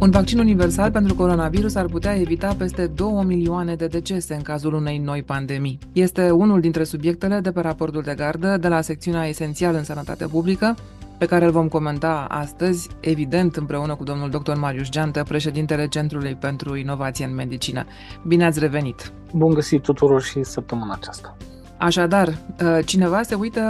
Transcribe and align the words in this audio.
Un 0.00 0.10
vaccin 0.10 0.38
universal 0.38 0.90
pentru 0.90 1.14
coronavirus 1.14 1.74
ar 1.74 1.86
putea 1.86 2.14
evita 2.20 2.54
peste 2.58 2.86
2 2.86 3.24
milioane 3.24 3.74
de 3.74 3.86
decese 3.86 4.34
în 4.34 4.42
cazul 4.42 4.74
unei 4.74 4.98
noi 4.98 5.22
pandemii. 5.22 5.78
Este 5.92 6.30
unul 6.30 6.60
dintre 6.60 6.84
subiectele 6.84 7.40
de 7.40 7.50
pe 7.50 7.60
raportul 7.60 8.02
de 8.02 8.14
gardă 8.14 8.56
de 8.56 8.68
la 8.68 8.80
secțiunea 8.80 9.26
esențial 9.26 9.74
în 9.74 9.84
sănătate 9.84 10.26
publică, 10.26 10.76
pe 11.18 11.26
care 11.26 11.44
îl 11.44 11.50
vom 11.50 11.68
comenta 11.68 12.26
astăzi, 12.28 12.88
evident 13.00 13.56
împreună 13.56 13.94
cu 13.94 14.04
domnul 14.04 14.30
dr. 14.30 14.54
Marius 14.54 14.88
Geantă, 14.88 15.22
președintele 15.22 15.88
Centrului 15.88 16.34
pentru 16.34 16.76
Inovație 16.76 17.24
în 17.24 17.34
Medicină. 17.34 17.84
Bine 18.26 18.44
ați 18.44 18.58
revenit! 18.58 19.12
Bun 19.32 19.54
găsit 19.54 19.82
tuturor 19.82 20.22
și 20.22 20.42
săptămâna 20.42 20.94
aceasta! 20.94 21.36
Așadar, 21.80 22.28
uh, 22.28 22.78
cineva 22.84 23.22
se 23.22 23.34
uită 23.34 23.60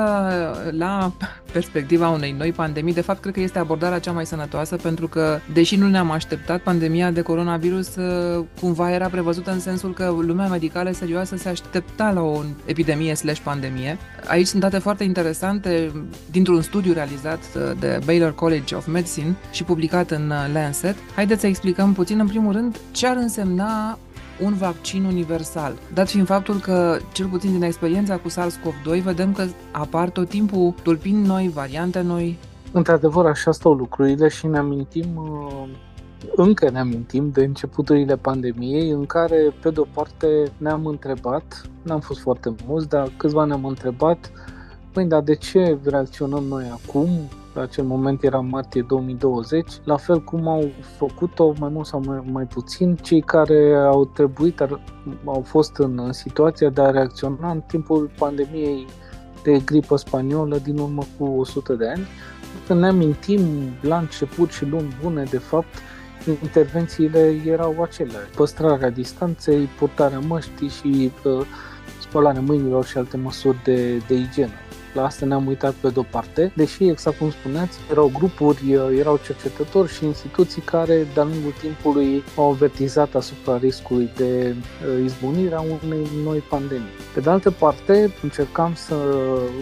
la 0.71 1.13
perspectiva 1.53 2.09
unei 2.09 2.35
noi 2.39 2.53
pandemii. 2.53 2.95
De 2.95 3.01
fapt, 3.01 3.21
cred 3.21 3.35
că 3.35 3.41
este 3.41 3.59
abordarea 3.59 3.99
cea 3.99 4.13
mai 4.13 4.27
sănătoasă, 4.27 4.77
pentru 4.77 5.09
că, 5.09 5.39
deși 5.53 5.77
nu 5.77 5.89
ne-am 5.89 6.11
așteptat, 6.11 6.61
pandemia 6.61 7.11
de 7.11 7.21
coronavirus 7.21 7.97
uh, 7.97 8.45
cumva 8.61 8.93
era 8.93 9.09
prevăzută 9.09 9.51
în 9.51 9.61
sensul 9.61 9.93
că 9.93 10.15
lumea 10.21 10.47
medicală 10.47 10.91
serioasă 10.91 11.37
se 11.37 11.49
aștepta 11.49 12.11
la 12.11 12.21
o 12.21 12.43
epidemie 12.65 13.15
slash 13.15 13.41
pandemie. 13.41 13.99
Aici 14.27 14.47
sunt 14.47 14.61
date 14.61 14.79
foarte 14.79 15.05
interesante 15.05 15.93
dintr-un 16.31 16.63
studiu 16.63 16.93
realizat 16.93 17.41
uh, 17.57 17.63
de 17.81 18.01
Baylor 18.05 18.35
College 18.35 18.75
of 18.75 18.87
Medicine 18.87 19.37
și 19.51 19.65
publicat 19.65 20.11
în 20.11 20.33
Lancet. 20.53 20.97
Haideți 21.15 21.41
să 21.41 21.47
explicăm 21.47 21.93
puțin, 21.93 22.19
în 22.19 22.27
primul 22.27 22.53
rând, 22.53 22.79
ce 22.91 23.07
ar 23.07 23.17
însemna 23.17 23.99
un 24.43 24.55
vaccin 24.55 25.05
universal. 25.05 25.73
Dat 25.95 26.09
fiind 26.09 26.27
faptul 26.27 26.59
că, 26.59 26.99
cel 27.13 27.27
puțin 27.27 27.53
din 27.53 27.63
experiența 27.63 28.17
cu 28.17 28.29
SARS-CoV-2, 28.29 29.03
vedem 29.03 29.33
că 29.33 29.45
apar 29.71 30.11
tot 30.11 30.29
timpul 30.29 30.75
tulpini 30.83 31.27
noi, 31.27 31.51
variante 31.55 32.01
noi. 32.01 32.39
Într-adevăr, 32.73 33.27
așa 33.27 33.53
stau 33.53 33.73
lucrurile 33.73 34.29
și 34.29 34.47
ne 34.47 34.59
amintim 34.59 35.17
uh, 35.17 35.69
încă 36.37 36.71
ne 36.71 36.79
amintim 36.79 37.31
de 37.31 37.45
începuturile 37.45 38.17
pandemiei 38.17 38.91
în 38.91 39.07
care, 39.07 39.55
pe 39.63 39.71
de-o 39.71 39.85
parte, 39.95 40.27
ne-am 40.57 40.87
întrebat, 40.87 41.63
n-am 41.83 42.01
fost 42.01 42.21
foarte 42.21 42.55
mulți, 42.67 42.89
dar 42.89 43.13
câțiva 43.17 43.45
ne-am 43.45 43.65
întrebat, 43.65 44.31
păi, 44.93 45.05
dar 45.05 45.23
de 45.23 45.35
ce 45.35 45.79
reacționăm 45.85 46.45
noi 46.45 46.65
acum? 46.73 47.09
La 47.55 47.63
acel 47.63 47.85
moment 47.85 48.23
era 48.23 48.41
martie 48.41 48.83
2020, 48.83 49.67
la 49.85 49.97
fel 49.97 50.21
cum 50.21 50.49
au 50.49 50.71
făcut-o 50.97 51.55
mai 51.59 51.69
mult 51.73 51.87
sau 51.87 52.03
mai, 52.07 52.23
mai 52.33 52.45
puțin 52.45 52.97
cei 52.97 53.21
care 53.21 53.75
au 53.75 54.05
trebuit, 54.05 54.61
ar, 54.61 54.81
au 55.25 55.43
fost 55.47 55.77
în, 55.77 55.99
în 55.99 56.13
situația 56.13 56.69
de 56.69 56.81
a 56.81 56.91
reacționa 56.91 57.51
în 57.51 57.61
timpul 57.67 58.11
pandemiei 58.19 58.87
de 59.43 59.59
gripă 59.65 59.97
spaniolă 59.97 60.59
din 60.59 60.79
urmă 60.79 61.03
cu 61.19 61.25
100 61.25 61.73
de 61.73 61.89
ani. 61.89 62.07
Când 62.67 62.81
ne 62.81 62.87
amintim 62.87 63.41
la 63.81 63.99
început 63.99 64.51
și 64.51 64.67
luni 64.67 64.97
bune, 65.03 65.23
de 65.31 65.39
fapt, 65.39 65.75
intervențiile 66.43 67.41
erau 67.47 67.83
aceleași. 67.83 68.31
Păstrarea 68.37 68.91
distanței, 68.91 69.69
purtarea 69.79 70.19
măștii 70.19 70.69
și 70.69 71.13
uh, 71.25 71.47
spălarea 72.01 72.41
mâinilor 72.41 72.85
și 72.85 72.99
alte 72.99 73.17
măsuri 73.17 73.63
de, 73.65 73.97
de 73.97 74.15
igienă 74.15 74.53
la 74.93 75.05
asta 75.05 75.27
ne-am 75.27 75.47
uitat 75.47 75.73
pe 75.73 75.89
de-o 75.89 76.03
parte, 76.03 76.53
deși, 76.55 76.89
exact 76.89 77.19
cum 77.19 77.31
spuneați, 77.31 77.79
erau 77.91 78.13
grupuri, 78.19 78.79
erau 78.99 79.21
cercetători 79.25 79.93
și 79.93 80.05
instituții 80.05 80.63
care, 80.63 81.07
de-a 81.15 81.23
lungul 81.23 81.55
timpului, 81.61 82.23
au 82.37 82.51
avertizat 82.51 83.15
asupra 83.15 83.57
riscului 83.57 84.11
de 84.17 84.55
uh, 84.55 85.05
izbunire 85.05 85.55
a 85.55 85.61
unei 85.61 86.07
noi 86.25 86.39
pandemii. 86.39 86.95
Pe 87.15 87.21
de 87.21 87.31
altă 87.31 87.51
parte, 87.51 88.15
încercam 88.23 88.73
să 88.75 88.95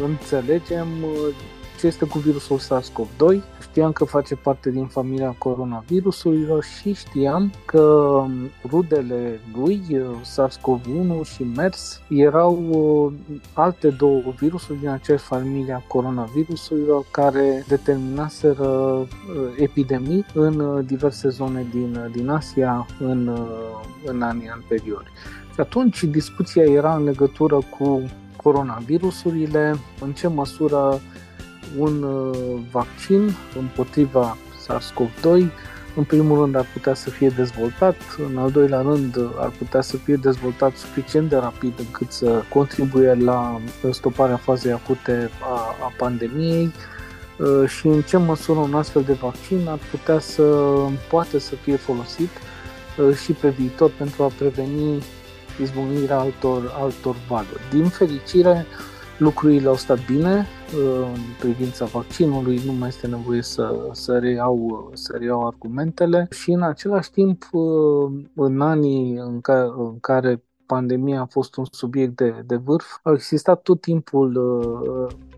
înțelegem 0.04 0.88
uh, 1.02 1.34
ce 1.78 1.86
este 1.86 2.04
cu 2.04 2.18
virusul 2.18 2.58
SARS-CoV-2. 2.58 3.42
Știam 3.60 3.92
că 3.92 4.04
face 4.04 4.34
parte 4.34 4.70
din 4.70 4.86
familia 4.86 5.34
coronavirusurilor 5.38 6.64
și 6.64 6.92
știam 6.92 7.52
că 7.64 8.24
rudele 8.70 9.40
lui, 9.54 9.80
SARS-CoV-1 10.22 11.28
și 11.34 11.42
MERS, 11.56 12.00
erau 12.08 12.62
uh, 12.70 13.36
alte 13.52 13.88
două 13.88 14.22
virusuri 14.38 14.78
din 14.78 14.88
aceeași 14.88 15.24
familie 15.24 15.72
a 15.72 15.82
coronavirusurilor 15.88 17.04
care 17.10 17.64
determinaseră 17.68 18.68
uh, 18.68 19.06
epidemii 19.56 20.26
în 20.34 20.60
uh, 20.60 20.84
diverse 20.86 21.28
zone 21.28 21.66
din, 21.70 22.10
din 22.12 22.28
Asia 22.28 22.86
în, 22.98 23.38
în 24.04 24.22
anii 24.22 24.48
anteriori. 24.48 25.12
Și 25.54 25.60
atunci 25.60 26.04
discuția 26.04 26.62
era 26.62 26.94
în 26.96 27.04
legătură 27.04 27.58
cu 27.78 28.02
coronavirusurile, 28.42 29.74
în 30.00 30.12
ce 30.12 30.26
măsură 30.26 31.00
un 31.76 32.02
uh, 32.02 32.38
vaccin 32.70 33.30
împotriva 33.58 34.36
SARS-CoV-2 34.66 35.50
în 35.98 36.04
primul 36.04 36.40
rând 36.40 36.56
ar 36.56 36.66
putea 36.72 36.94
să 36.94 37.10
fie 37.10 37.28
dezvoltat, 37.28 37.96
în 38.30 38.38
al 38.38 38.50
doilea 38.50 38.80
rând 38.80 39.16
ar 39.36 39.52
putea 39.58 39.80
să 39.80 39.96
fie 39.96 40.16
dezvoltat 40.16 40.76
suficient 40.76 41.28
de 41.28 41.36
rapid 41.36 41.72
încât 41.78 42.12
să 42.12 42.42
contribuie 42.48 43.14
la 43.14 43.60
stoparea 43.90 44.36
fazei 44.36 44.72
acute 44.72 45.30
a, 45.40 45.54
a 45.84 45.92
pandemiei. 45.96 46.72
Uh, 47.36 47.68
și 47.68 47.86
în 47.86 48.00
ce 48.00 48.16
măsură 48.16 48.58
un 48.58 48.74
astfel 48.74 49.02
de 49.02 49.12
vaccin 49.12 49.68
ar 49.68 49.78
putea 49.90 50.18
să 50.18 50.42
poate 51.08 51.38
să 51.38 51.54
fie 51.54 51.76
folosit 51.76 52.30
uh, 52.98 53.16
și 53.16 53.32
pe 53.32 53.48
viitor 53.48 53.90
pentru 53.98 54.22
a 54.22 54.32
preveni 54.38 55.02
izbucnirea 55.60 56.18
altor, 56.18 56.74
altor 56.80 57.16
valuri. 57.28 57.62
Din 57.70 57.88
fericire, 57.88 58.66
lucrurile 59.18 59.68
au 59.68 59.74
stat 59.74 60.06
bine 60.06 60.46
în 61.14 61.20
privința 61.38 61.84
vaccinului, 61.84 62.60
nu 62.66 62.72
mai 62.72 62.88
este 62.88 63.06
nevoie 63.06 63.42
să, 63.42 63.88
să, 63.92 64.18
reiau, 64.18 64.90
să 64.94 65.16
reiau 65.18 65.46
argumentele. 65.46 66.26
Și 66.30 66.50
în 66.50 66.62
același 66.62 67.10
timp 67.10 67.48
în 68.34 68.60
anii 68.60 69.14
în 69.16 69.40
care, 69.40 69.68
în 69.76 70.00
care 70.00 70.42
pandemia 70.66 71.20
a 71.20 71.26
fost 71.26 71.56
un 71.56 71.64
subiect 71.70 72.16
de, 72.16 72.42
de 72.46 72.56
vârf, 72.56 72.86
au 73.02 73.12
existat 73.12 73.62
tot 73.62 73.80
timpul 73.80 74.36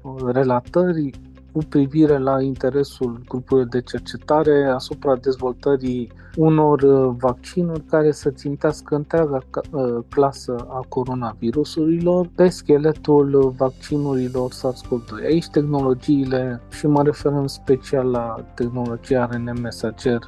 uh, 0.03 0.33
relatări 0.33 1.11
cu 1.53 1.59
privire 1.69 2.19
la 2.19 2.43
interesul 2.43 3.21
grupurilor 3.29 3.69
de 3.69 3.81
cercetare 3.81 4.65
asupra 4.75 5.17
dezvoltării 5.17 6.13
unor 6.37 6.83
uh, 6.83 7.15
vaccinuri 7.19 7.81
care 7.81 8.13
să 8.13 8.31
țintească 8.31 8.95
întreaga 8.95 9.39
uh, 9.71 9.99
clasă 10.09 10.67
a 10.69 10.85
coronavirusurilor 10.89 12.29
pe 12.35 12.49
scheletul 12.49 13.55
vaccinurilor 13.57 14.51
SARS-CoV-2. 14.53 15.25
Aici 15.25 15.49
tehnologiile, 15.49 16.61
și 16.71 16.87
mă 16.87 17.03
refer 17.03 17.33
în 17.33 17.49
special 17.49 18.11
la 18.11 18.45
tehnologia 18.55 19.29
RNA 19.33 19.53
mesager, 19.53 20.19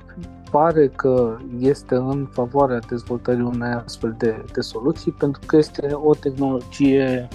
pare 0.52 0.88
că 0.88 1.36
este 1.58 1.94
în 1.94 2.28
favoarea 2.30 2.78
dezvoltării 2.88 3.42
unei 3.42 3.72
astfel 3.84 4.14
de, 4.18 4.44
de 4.52 4.60
soluții 4.60 5.12
pentru 5.12 5.40
că 5.46 5.56
este 5.56 5.88
o 5.92 6.14
tehnologie 6.14 7.28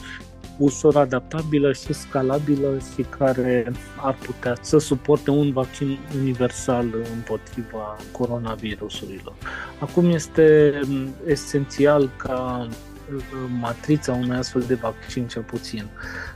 ușor 0.57 0.95
adaptabilă 0.95 1.73
și 1.73 1.93
scalabilă 1.93 2.77
și 2.93 3.05
care 3.17 3.71
ar 3.95 4.15
putea 4.25 4.57
să 4.61 4.77
suporte 4.77 5.29
un 5.29 5.51
vaccin 5.51 5.97
universal 6.21 6.85
împotriva 7.13 7.97
coronavirusurilor. 8.11 9.33
Acum 9.79 10.09
este 10.09 10.79
esențial 11.25 12.09
ca 12.17 12.67
uh, 12.69 13.23
matrița 13.59 14.13
unui 14.13 14.37
astfel 14.37 14.63
de 14.67 14.73
vaccin 14.73 15.27
cel 15.27 15.41
puțin 15.41 15.85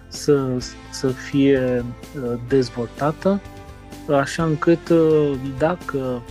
să, 0.08 0.58
să 0.92 1.08
fie 1.08 1.86
uh, 2.24 2.40
dezvoltată 2.48 3.42
așa 4.10 4.44
încât 4.44 4.90
uh, 4.90 5.32
dacă, 5.58 6.22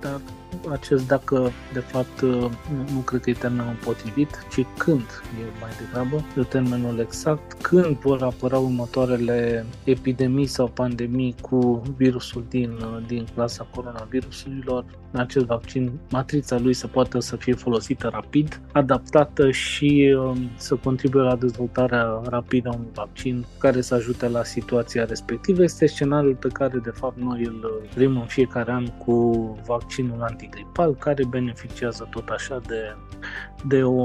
dacă 0.00 0.20
acest 0.68 1.06
dacă 1.06 1.50
de 1.72 1.78
fapt 1.78 2.20
nu, 2.20 2.50
nu 2.92 2.98
cred 3.04 3.20
că 3.20 3.30
e 3.30 3.32
termenul 3.32 3.76
potrivit, 3.84 4.46
ci 4.50 4.66
când 4.76 5.22
e 5.40 5.58
mai 5.60 5.70
degrabă. 5.78 6.24
De 6.34 6.42
termenul 6.42 6.98
exact, 6.98 7.52
când 7.62 7.98
vor 7.98 8.22
apăra 8.22 8.58
următoarele 8.58 9.66
epidemii 9.84 10.46
sau 10.46 10.66
pandemii 10.66 11.34
cu 11.40 11.82
virusul 11.96 12.44
din, 12.48 12.78
din 13.06 13.26
clasa 13.34 13.66
coronavirusurilor, 13.74 14.84
acest 15.12 15.44
vaccin, 15.44 15.92
matrița 16.10 16.58
lui 16.58 16.72
să 16.72 16.86
poată 16.86 17.20
să 17.20 17.36
fie 17.36 17.54
folosită 17.54 18.08
rapid, 18.12 18.60
adaptată 18.72 19.50
și 19.50 20.16
um, 20.18 20.50
să 20.56 20.74
contribuie 20.74 21.22
la 21.22 21.36
dezvoltarea 21.36 22.20
rapidă 22.24 22.68
a 22.68 22.74
unui 22.74 22.90
vaccin 22.94 23.44
care 23.58 23.80
să 23.80 23.94
ajute 23.94 24.28
la 24.28 24.44
situația 24.44 25.04
respectivă. 25.04 25.62
Este 25.62 25.86
scenariul 25.86 26.34
pe 26.34 26.48
care 26.48 26.78
de 26.78 26.90
fapt 26.90 27.18
noi 27.18 27.44
îl 27.44 27.82
primim 27.94 28.20
în 28.20 28.26
fiecare 28.26 28.72
an 28.72 28.86
cu 28.86 29.58
vaccinul 29.66 30.22
antigripal, 30.22 30.94
care 30.94 31.24
beneficiază 31.24 32.08
tot 32.10 32.28
așa 32.28 32.60
de, 32.66 32.96
de 33.66 33.82
o, 33.82 34.02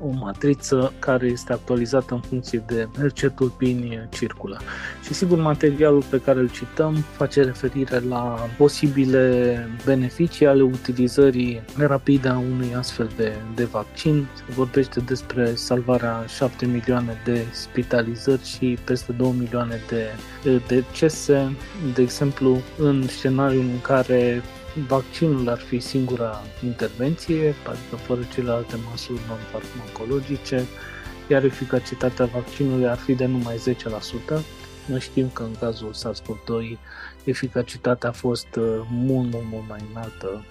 o 0.00 0.10
matriță 0.20 0.92
care 0.98 1.26
este 1.26 1.52
actualizată 1.52 2.14
în 2.14 2.20
funcție 2.20 2.64
de 2.66 2.88
ce 3.14 3.28
tulpini 3.28 4.08
circulă. 4.10 4.60
Și 5.04 5.14
sigur, 5.14 5.38
materialul 5.38 6.02
pe 6.10 6.20
care 6.20 6.40
îl 6.40 6.50
cităm 6.50 6.94
face 6.94 7.42
referire 7.42 7.98
la 7.98 8.48
posibile 8.58 9.68
beneficii 9.84 10.33
ale 10.42 10.62
utilizării 10.62 11.62
rapide 11.76 12.28
a 12.28 12.38
unui 12.38 12.74
astfel 12.74 13.10
de, 13.16 13.32
de 13.54 13.64
vaccin. 13.64 14.26
Se 14.34 14.42
vorbește 14.54 15.00
despre 15.00 15.54
salvarea 15.54 16.24
7 16.36 16.66
milioane 16.66 17.20
de 17.24 17.44
spitalizări 17.52 18.44
și 18.44 18.78
peste 18.84 19.12
2 19.12 19.34
milioane 19.38 19.80
de 19.88 20.10
decese, 20.66 21.56
de 21.94 22.02
exemplu, 22.02 22.58
în 22.78 23.08
scenariul 23.08 23.64
în 23.64 23.80
care 23.80 24.42
vaccinul 24.86 25.48
ar 25.48 25.58
fi 25.58 25.78
singura 25.80 26.42
intervenție, 26.64 27.54
adică 27.66 27.96
fără 27.96 28.20
celelalte 28.32 28.76
măsuri 28.90 29.20
non-farmacologice, 29.28 30.64
iar 31.28 31.44
eficacitatea 31.44 32.24
vaccinului 32.24 32.88
ar 32.88 32.96
fi 32.96 33.14
de 33.14 33.26
numai 33.26 33.76
10%. 34.36 34.40
Noi 34.86 35.00
știm 35.00 35.30
că 35.32 35.42
în 35.42 35.54
cazul 35.60 35.92
SARS-CoV-2 35.92 36.78
eficacitatea 37.24 38.08
a 38.08 38.12
fost 38.12 38.56
uh, 38.56 38.64
mult, 38.90 39.32
mult, 39.32 39.44
mult 39.50 39.68
mai 39.68 39.80
înaltă, 39.92 40.44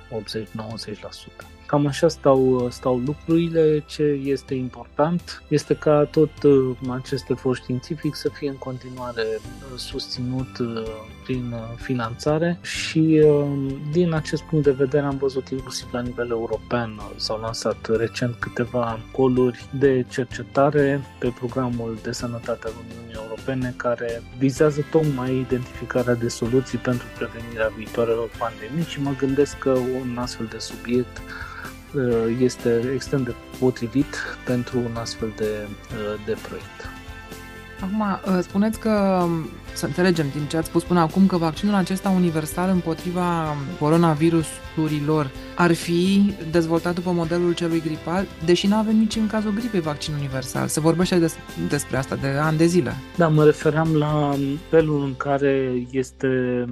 80-90%. 1.43 1.53
Cam 1.73 1.85
așa 1.85 2.07
stau, 2.07 2.67
stau 2.69 2.97
lucrurile. 2.97 3.83
Ce 3.85 4.03
este 4.23 4.53
important 4.53 5.43
este 5.47 5.75
ca 5.75 6.07
tot 6.11 6.43
uh, 6.43 6.75
acest 6.89 7.29
efort 7.29 7.61
științific 7.61 8.15
să 8.15 8.29
fie 8.29 8.49
în 8.49 8.55
continuare 8.55 9.23
uh, 9.25 9.77
susținut 9.77 10.57
uh, 10.57 10.83
prin 11.23 11.53
finanțare 11.75 12.59
și 12.61 13.23
din 13.91 14.13
acest 14.13 14.41
punct 14.43 14.65
de 14.65 14.71
vedere 14.71 15.05
am 15.05 15.17
văzut 15.17 15.49
inclusiv 15.49 15.87
la 15.91 16.01
nivel 16.01 16.29
european 16.29 17.01
s-au 17.15 17.39
lansat 17.39 17.97
recent 17.97 18.35
câteva 18.35 18.99
coluri 19.11 19.65
de 19.79 20.05
cercetare 20.09 21.01
pe 21.19 21.33
programul 21.39 21.97
de 22.01 22.11
sănătate 22.11 22.67
al 22.67 22.73
Uniunii 22.85 23.15
Europene 23.15 23.32
care 23.75 24.21
vizează 24.37 24.85
tocmai 24.91 25.35
identificarea 25.35 26.13
de 26.13 26.27
soluții 26.27 26.77
pentru 26.77 27.05
prevenirea 27.17 27.71
viitoarelor 27.77 28.29
pandemii 28.37 28.85
și 28.85 29.01
mă 29.01 29.13
gândesc 29.17 29.57
că 29.57 29.69
un 29.69 30.17
astfel 30.17 30.45
de 30.45 30.57
subiect 30.57 31.21
Uh, 31.95 32.37
este 32.39 32.91
extrem 32.93 33.23
de 33.23 33.35
potrivit 33.59 34.15
pentru 34.45 34.79
un 34.79 34.95
astfel 34.95 35.33
de, 35.35 35.67
uh, 35.67 36.25
de 36.25 36.37
proiect. 36.41 36.89
Acum, 37.83 37.99
uh, 38.01 38.39
spuneți 38.41 38.79
că, 38.79 39.25
să 39.73 39.85
înțelegem 39.85 40.25
din 40.33 40.45
ce 40.45 40.57
ați 40.57 40.67
spus 40.67 40.83
până 40.83 40.99
acum, 40.99 41.25
că 41.25 41.37
vaccinul 41.37 41.75
acesta 41.75 42.09
universal 42.09 42.69
împotriva 42.69 43.55
coronavirusurilor 43.79 45.31
ar 45.55 45.73
fi 45.73 46.33
dezvoltat 46.51 46.93
după 46.93 47.11
modelul 47.11 47.53
celui 47.53 47.81
gripal, 47.81 48.25
deși 48.45 48.67
nu 48.67 48.75
avem 48.75 48.95
nici 48.95 49.15
în 49.15 49.27
cazul 49.27 49.53
gripei 49.53 49.79
vaccin 49.79 50.13
universal. 50.13 50.67
Se 50.67 50.79
vorbește 50.79 51.19
des, 51.19 51.35
despre 51.69 51.97
asta 51.97 52.15
de 52.15 52.27
ani 52.27 52.57
de 52.57 52.65
zile. 52.65 52.93
Da, 53.15 53.27
mă 53.27 53.43
refeream 53.43 53.95
la 53.95 54.35
felul 54.69 55.03
în 55.03 55.15
care 55.15 55.85
este 55.91 56.65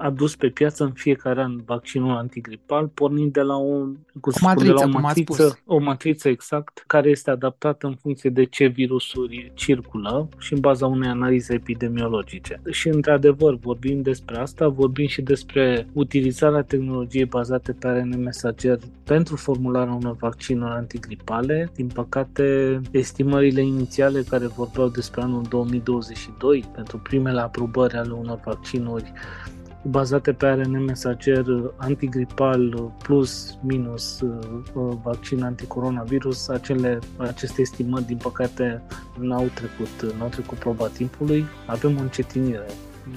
adus 0.00 0.36
pe 0.36 0.48
piață 0.48 0.84
în 0.84 0.92
fiecare 0.92 1.42
an 1.42 1.60
vaccinul 1.64 2.16
antigripal, 2.16 2.86
pornind 2.86 3.32
de 3.32 3.40
la 3.40 3.56
o, 3.56 3.86
cu 4.20 4.30
matriță, 4.40 4.72
de 4.72 4.72
la 4.72 4.84
o 4.84 5.00
matriță, 5.00 5.58
o 5.66 5.78
matriță 5.78 6.28
exact, 6.28 6.84
care 6.86 7.10
este 7.10 7.30
adaptată 7.30 7.86
în 7.86 7.94
funcție 7.94 8.30
de 8.30 8.44
ce 8.44 8.66
virusuri 8.66 9.52
circulă 9.54 10.28
și 10.38 10.52
în 10.52 10.60
baza 10.60 10.86
unei 10.86 11.08
analize 11.08 11.54
epidemiologice. 11.54 12.60
Și 12.70 12.88
într-adevăr, 12.88 13.54
vorbim 13.54 14.02
despre 14.02 14.36
asta, 14.36 14.68
vorbim 14.68 15.06
și 15.06 15.22
despre 15.22 15.86
utilizarea 15.92 16.62
tehnologiei 16.62 17.24
bazate 17.24 17.72
pe 17.72 17.86
ARN 17.86 18.22
mesager 18.22 18.78
pentru 19.04 19.36
formularea 19.36 19.92
unor 19.92 20.16
vaccinuri 20.16 20.72
antigripale. 20.72 21.70
Din 21.74 21.86
păcate, 21.86 22.80
estimările 22.90 23.62
inițiale 23.62 24.22
care 24.22 24.46
vorbeau 24.46 24.88
despre 24.88 25.22
anul 25.22 25.42
2022 25.48 26.64
pentru 26.74 26.98
primele 26.98 27.40
aprobări 27.40 27.94
ale 27.94 28.12
unor 28.12 28.40
vaccinuri 28.44 29.12
bazate 29.82 30.32
pe 30.32 30.46
ARN 30.46 30.84
mesager 30.84 31.44
antigripal 31.76 32.92
plus 33.02 33.58
minus 33.62 34.20
uh, 34.20 34.96
vaccin 35.02 35.42
anticoronavirus, 35.42 36.48
acele, 36.48 36.98
aceste 37.16 37.60
estimări 37.60 38.06
din 38.06 38.16
păcate 38.16 38.82
n-au 39.18 39.48
trecut, 39.54 40.14
n-au 40.18 40.28
trecut 40.28 40.58
proba 40.58 40.86
timpului. 40.86 41.44
Avem 41.66 41.96
o 41.98 42.00
încetinire 42.00 42.66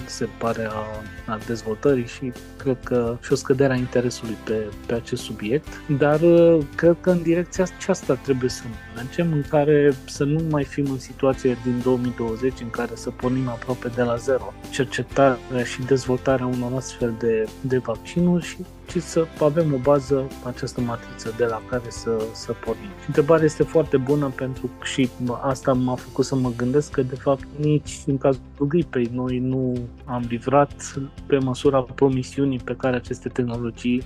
se 0.06 0.28
pare 0.38 0.66
a, 0.72 0.86
a 1.34 1.40
dezvoltării 1.48 2.08
și 2.08 2.32
cred 2.58 2.78
că 2.84 3.18
și 3.22 3.32
o 3.32 3.36
scădere 3.36 3.74
a 3.74 3.76
interesului 3.76 4.38
pe, 4.44 4.66
pe 4.86 4.94
acest 4.94 5.22
subiect, 5.24 5.82
dar 5.98 6.22
uh, 6.22 6.58
cred 6.76 6.96
că 7.02 7.10
în 7.10 7.22
direcția 7.22 7.66
aceasta 7.78 8.14
trebuie 8.14 8.50
să 8.50 8.64
mergem, 8.96 9.32
în 9.32 9.44
care 9.50 9.94
să 10.06 10.24
nu 10.24 10.44
mai 10.50 10.64
fim 10.64 10.86
în 10.90 11.00
situație 11.00 11.58
din 11.64 11.80
2020 11.84 12.54
în 12.62 12.70
care 12.70 12.92
să 12.94 13.10
pornim 13.10 13.48
aproape 13.48 13.88
de 13.96 14.02
la 14.02 14.16
zero 14.16 14.54
cercetarea 14.72 15.64
și 15.64 15.82
dezvoltarea 15.82 16.46
unor 16.46 16.72
astfel 16.76 17.14
de, 17.20 17.46
de 17.62 17.78
vaccinuri 17.78 18.46
și 18.46 18.58
ci 18.86 18.98
să 18.98 19.28
avem 19.40 19.74
o 19.74 19.78
bază, 19.78 20.28
această 20.44 20.82
matriță 20.82 21.34
de 21.38 21.46
la 21.46 21.62
care 21.70 21.90
să, 21.90 22.24
să 22.34 22.52
pornim. 22.52 22.90
Și 23.02 23.08
întrebarea 23.08 23.46
este 23.46 23.64
foarte 23.64 23.98
bună 23.98 24.32
pentru 24.36 24.70
că 24.80 24.86
și 24.86 25.10
asta 25.42 25.74
m-a 25.74 25.96
făcut 25.96 26.26
să 26.26 26.36
mă 26.36 26.52
gândesc 26.56 26.92
că 26.92 27.02
de 27.02 27.16
fapt 27.16 27.48
nici 27.58 28.00
în 28.06 28.18
cazul 28.18 28.42
gripei 28.68 29.10
noi 29.14 29.40
nu 29.40 29.78
am 30.06 30.26
livrat 30.30 31.00
pe 31.26 31.38
măsura 31.38 31.82
promisiunii 31.82 32.60
pe 32.60 32.76
care 32.76 32.96
aceste 32.96 33.30
tehnologii 33.30 34.04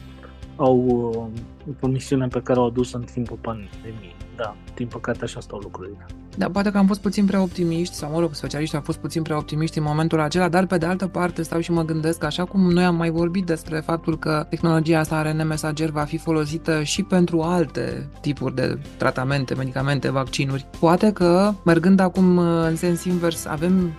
au 0.55 0.77
uh, 0.85 1.73
promisiunea 1.79 2.27
pe 2.27 2.41
care 2.41 2.59
au 2.59 2.65
adus 2.65 2.93
în 2.93 3.03
timpul 3.03 3.37
pandemiei. 3.41 4.15
Da, 4.35 4.55
din 4.75 4.87
păcate 4.87 5.23
așa 5.23 5.39
stau 5.39 5.59
lucrurile. 5.59 6.05
Da, 6.37 6.49
poate 6.49 6.71
că 6.71 6.77
am 6.77 6.87
fost 6.87 7.01
puțin 7.01 7.25
prea 7.25 7.41
optimiști, 7.41 7.95
sau 7.95 8.11
mă 8.11 8.19
rog, 8.19 8.33
specialiștii 8.33 8.77
au 8.77 8.83
fost 8.83 8.97
puțin 8.97 9.21
prea 9.21 9.37
optimiști 9.37 9.77
în 9.77 9.83
momentul 9.83 10.19
acela, 10.19 10.49
dar 10.49 10.65
pe 10.65 10.77
de 10.77 10.85
altă 10.85 11.07
parte 11.07 11.41
stau 11.41 11.59
și 11.59 11.71
mă 11.71 11.85
gândesc, 11.85 12.23
așa 12.23 12.45
cum 12.45 12.71
noi 12.71 12.83
am 12.83 12.95
mai 12.95 13.09
vorbit 13.09 13.45
despre 13.45 13.79
faptul 13.79 14.19
că 14.19 14.45
tehnologia 14.49 14.99
asta 14.99 15.15
ARN 15.15 15.47
mesager 15.47 15.89
va 15.89 16.03
fi 16.03 16.17
folosită 16.17 16.83
și 16.83 17.03
pentru 17.03 17.41
alte 17.41 18.09
tipuri 18.21 18.55
de 18.55 18.79
tratamente, 18.97 19.53
medicamente, 19.55 20.11
vaccinuri. 20.11 20.65
Poate 20.79 21.11
că, 21.11 21.53
mergând 21.65 21.99
acum 21.99 22.37
în 22.37 22.75
sens 22.75 23.03
invers, 23.03 23.45
avem 23.45 23.93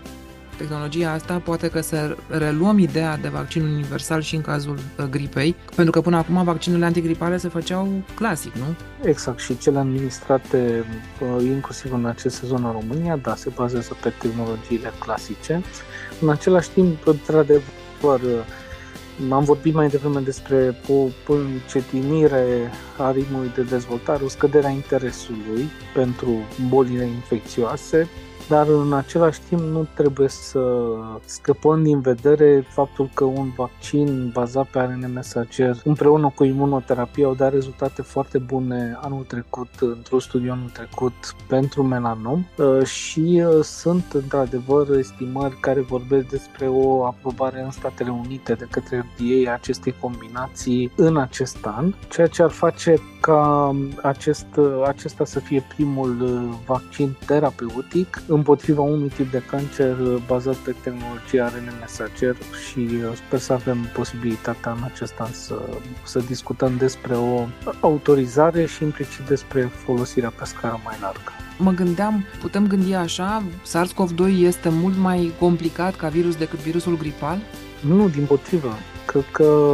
tehnologia 0.58 1.12
asta, 1.12 1.40
poate 1.44 1.68
că 1.68 1.80
să 1.80 2.16
reluăm 2.28 2.78
ideea 2.78 3.16
de 3.16 3.28
vaccin 3.28 3.62
universal 3.62 4.20
și 4.20 4.34
în 4.34 4.40
cazul 4.40 4.78
uh, 4.98 5.04
gripei, 5.10 5.56
pentru 5.74 5.92
că 5.92 6.00
până 6.00 6.16
acum 6.16 6.44
vaccinurile 6.44 6.86
antigripale 6.86 7.36
se 7.36 7.48
făceau 7.48 7.88
clasic, 8.14 8.54
nu? 8.54 8.74
Exact, 9.08 9.38
și 9.38 9.58
cele 9.58 9.78
administrate 9.78 10.84
uh, 11.20 11.44
inclusiv 11.44 11.92
în 11.92 12.04
acest 12.04 12.36
sezon 12.36 12.64
în 12.64 12.72
România, 12.72 13.16
da, 13.16 13.34
se 13.34 13.50
bazează 13.54 13.96
pe 14.02 14.12
tehnologiile 14.18 14.92
clasice. 14.98 15.62
În 16.20 16.28
același 16.28 16.70
timp, 16.70 17.06
într-adevăr, 17.06 18.20
uh, 18.20 19.30
am 19.30 19.44
vorbit 19.44 19.74
mai 19.74 19.88
devreme 19.88 20.20
despre 20.20 20.80
o 20.88 21.06
încetinire 21.26 22.70
a 22.96 23.10
ritmului 23.10 23.50
de 23.54 23.62
dezvoltare, 23.62 24.24
o 24.24 24.28
scădere 24.28 24.66
a 24.66 24.70
interesului 24.70 25.68
pentru 25.94 26.30
bolile 26.68 27.04
infecțioase, 27.04 28.08
dar 28.48 28.68
în 28.68 28.92
același 28.92 29.40
timp 29.40 29.60
nu 29.60 29.86
trebuie 29.94 30.28
să 30.28 30.60
scăpăm 31.24 31.82
din 31.82 32.00
vedere 32.00 32.64
faptul 32.68 33.10
că 33.14 33.24
un 33.24 33.50
vaccin 33.56 34.30
bazat 34.32 34.66
pe 34.66 34.78
ARN 34.78 35.12
mesager 35.14 35.76
împreună 35.84 36.32
cu 36.34 36.44
imunoterapie 36.44 37.24
au 37.24 37.34
dat 37.34 37.52
rezultate 37.52 38.02
foarte 38.02 38.38
bune 38.38 38.98
anul 39.00 39.24
trecut, 39.24 39.68
într-un 39.80 40.20
studiu 40.20 40.52
anul 40.52 40.70
trecut 40.72 41.14
pentru 41.48 41.82
melanom 41.82 42.46
uh, 42.56 42.84
și 42.84 43.42
uh, 43.46 43.64
sunt 43.64 44.04
într-adevăr 44.12 44.90
estimări 44.96 45.56
care 45.60 45.80
vorbesc 45.80 46.26
despre 46.26 46.66
o 46.68 47.04
aprobare 47.04 47.62
în 47.62 47.70
Statele 47.70 48.10
Unite 48.10 48.52
de 48.52 48.66
către 48.70 49.06
FDA 49.14 49.50
a 49.50 49.54
acestei 49.54 49.94
combinații 50.00 50.92
în 50.96 51.16
acest 51.16 51.66
an, 51.66 51.94
ceea 52.08 52.26
ce 52.26 52.42
ar 52.42 52.50
face 52.50 52.96
ca 53.28 53.76
acest, 54.02 54.46
acesta 54.86 55.24
să 55.24 55.40
fie 55.40 55.64
primul 55.74 56.20
uh, 56.20 56.56
vaccin 56.66 57.16
terapeutic 57.26 58.22
împotriva 58.26 58.80
unui 58.80 59.08
tip 59.08 59.30
de 59.30 59.42
cancer 59.50 59.98
uh, 59.98 60.22
bazat 60.26 60.54
pe 60.54 60.74
tehnologia 60.82 61.44
ARN 61.44 61.72
mesager 61.80 62.36
și 62.68 62.78
uh, 62.78 63.16
sper 63.26 63.38
să 63.38 63.52
avem 63.52 63.88
posibilitatea 63.92 64.72
în 64.72 64.82
acest 64.84 65.14
an 65.18 65.32
să, 65.32 65.60
să 66.04 66.18
discutăm 66.18 66.76
despre 66.76 67.14
o 67.14 67.46
autorizare 67.80 68.66
și 68.66 68.82
implicit 68.82 69.26
despre 69.26 69.62
folosirea 69.62 70.32
pe 70.38 70.44
scară 70.44 70.80
mai 70.84 70.96
largă. 71.00 71.32
Mă 71.58 71.70
gândeam, 71.70 72.24
putem 72.40 72.66
gândi 72.66 72.94
așa, 72.94 73.42
SARS-CoV-2 73.62 74.40
este 74.40 74.68
mult 74.68 74.96
mai 74.96 75.32
complicat 75.38 75.96
ca 75.96 76.08
virus 76.08 76.36
decât 76.36 76.58
virusul 76.58 76.96
gripal? 76.96 77.38
Nu, 77.80 78.08
din 78.08 78.24
potrivă. 78.24 78.74
Cred 79.08 79.24
că 79.32 79.68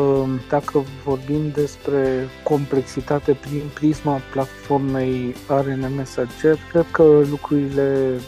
dacă 0.48 0.82
vorbim 1.04 1.50
despre 1.50 2.26
complexitate 2.44 3.32
prin 3.32 3.62
prisma 3.74 4.18
platformei 4.32 5.34
ARN 5.48 5.94
Messenger, 5.96 6.58
cred 6.70 6.86
că 6.90 7.20
lucrurile 7.30 8.18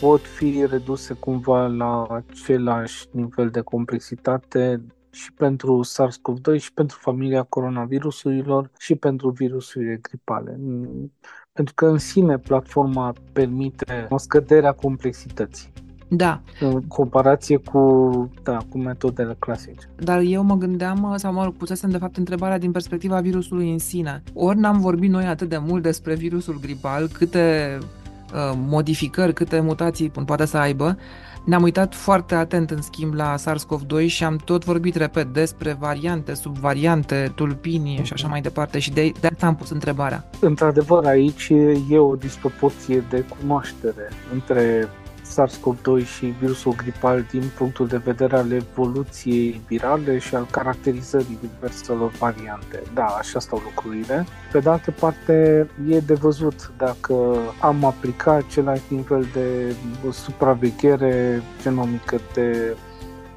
pot 0.00 0.20
fi 0.20 0.66
reduse 0.70 1.14
cumva 1.14 1.66
la 1.66 2.06
același 2.10 3.06
nivel 3.10 3.50
de 3.50 3.60
complexitate 3.60 4.84
și 5.10 5.32
pentru 5.32 5.80
SARS-CoV-2 5.84 6.60
și 6.60 6.72
pentru 6.72 6.98
familia 7.00 7.42
coronavirusurilor 7.42 8.70
și 8.78 8.94
pentru 8.94 9.30
virusurile 9.30 9.98
gripale. 10.02 10.60
Pentru 11.52 11.74
că 11.74 11.86
în 11.86 11.98
sine 11.98 12.38
platforma 12.38 13.12
permite 13.32 14.06
o 14.10 14.16
scădere 14.16 14.66
a 14.66 14.72
complexității. 14.72 15.72
Da. 16.16 16.40
În 16.60 16.82
comparație 16.82 17.56
cu, 17.56 18.30
da, 18.42 18.58
cu 18.68 18.78
metodele 18.78 19.36
clasice. 19.38 19.88
Dar 19.96 20.20
eu 20.20 20.42
mă 20.42 20.54
gândeam, 20.56 21.14
sau 21.16 21.32
mă 21.32 21.44
rog, 21.44 21.54
pusesem 21.54 21.90
de 21.90 21.98
fapt 21.98 22.16
întrebarea 22.16 22.58
din 22.58 22.72
perspectiva 22.72 23.20
virusului 23.20 23.72
în 23.72 23.78
sine. 23.78 24.22
Ori 24.34 24.58
n-am 24.58 24.80
vorbit 24.80 25.10
noi 25.10 25.24
atât 25.24 25.48
de 25.48 25.58
mult 25.66 25.82
despre 25.82 26.14
virusul 26.14 26.58
gripal, 26.60 27.08
câte 27.12 27.78
uh, 27.80 28.52
modificări, 28.56 29.32
câte 29.32 29.60
mutații 29.60 30.10
poate 30.26 30.44
să 30.44 30.56
aibă, 30.56 30.96
Ne-am 31.44 31.62
uitat 31.62 31.94
foarte 31.94 32.34
atent, 32.34 32.70
în 32.70 32.82
schimb, 32.82 33.14
la 33.14 33.34
SARS-CoV-2 33.36 34.06
și 34.06 34.24
am 34.24 34.36
tot 34.36 34.64
vorbit, 34.64 34.94
repet, 34.94 35.26
despre 35.26 35.76
variante, 35.78 36.34
subvariante, 36.34 37.32
tulpini 37.34 38.00
și 38.02 38.12
așa 38.12 38.28
mai 38.28 38.40
departe 38.40 38.78
și 38.78 38.92
de, 38.92 39.12
de 39.20 39.26
asta 39.32 39.46
am 39.46 39.56
pus 39.56 39.70
întrebarea. 39.70 40.24
Într-adevăr, 40.40 41.04
aici 41.04 41.52
e 41.90 41.98
o 41.98 42.14
disproporție 42.14 43.04
de 43.10 43.24
cunoaștere 43.40 44.08
între 44.32 44.88
SARS-CoV-2 45.24 46.06
și 46.16 46.34
virusul 46.40 46.74
gripal 46.76 47.26
din 47.30 47.42
punctul 47.56 47.86
de 47.86 47.96
vedere 47.96 48.36
al 48.36 48.50
evoluției 48.52 49.60
virale 49.68 50.18
și 50.18 50.34
al 50.34 50.46
caracterizării 50.50 51.38
diverselor 51.40 52.10
variante. 52.10 52.82
Da, 52.94 53.04
așa 53.04 53.38
stau 53.38 53.62
lucrurile. 53.64 54.26
Pe 54.52 54.58
de 54.58 54.68
altă 54.68 54.90
parte, 54.90 55.68
e 55.88 55.98
de 55.98 56.14
văzut 56.14 56.72
dacă 56.76 57.36
am 57.60 57.84
aplicat 57.84 58.36
același 58.36 58.82
nivel 58.88 59.26
de 59.32 59.74
supraveghere 60.12 61.42
genomică, 61.62 62.20
de 62.34 62.76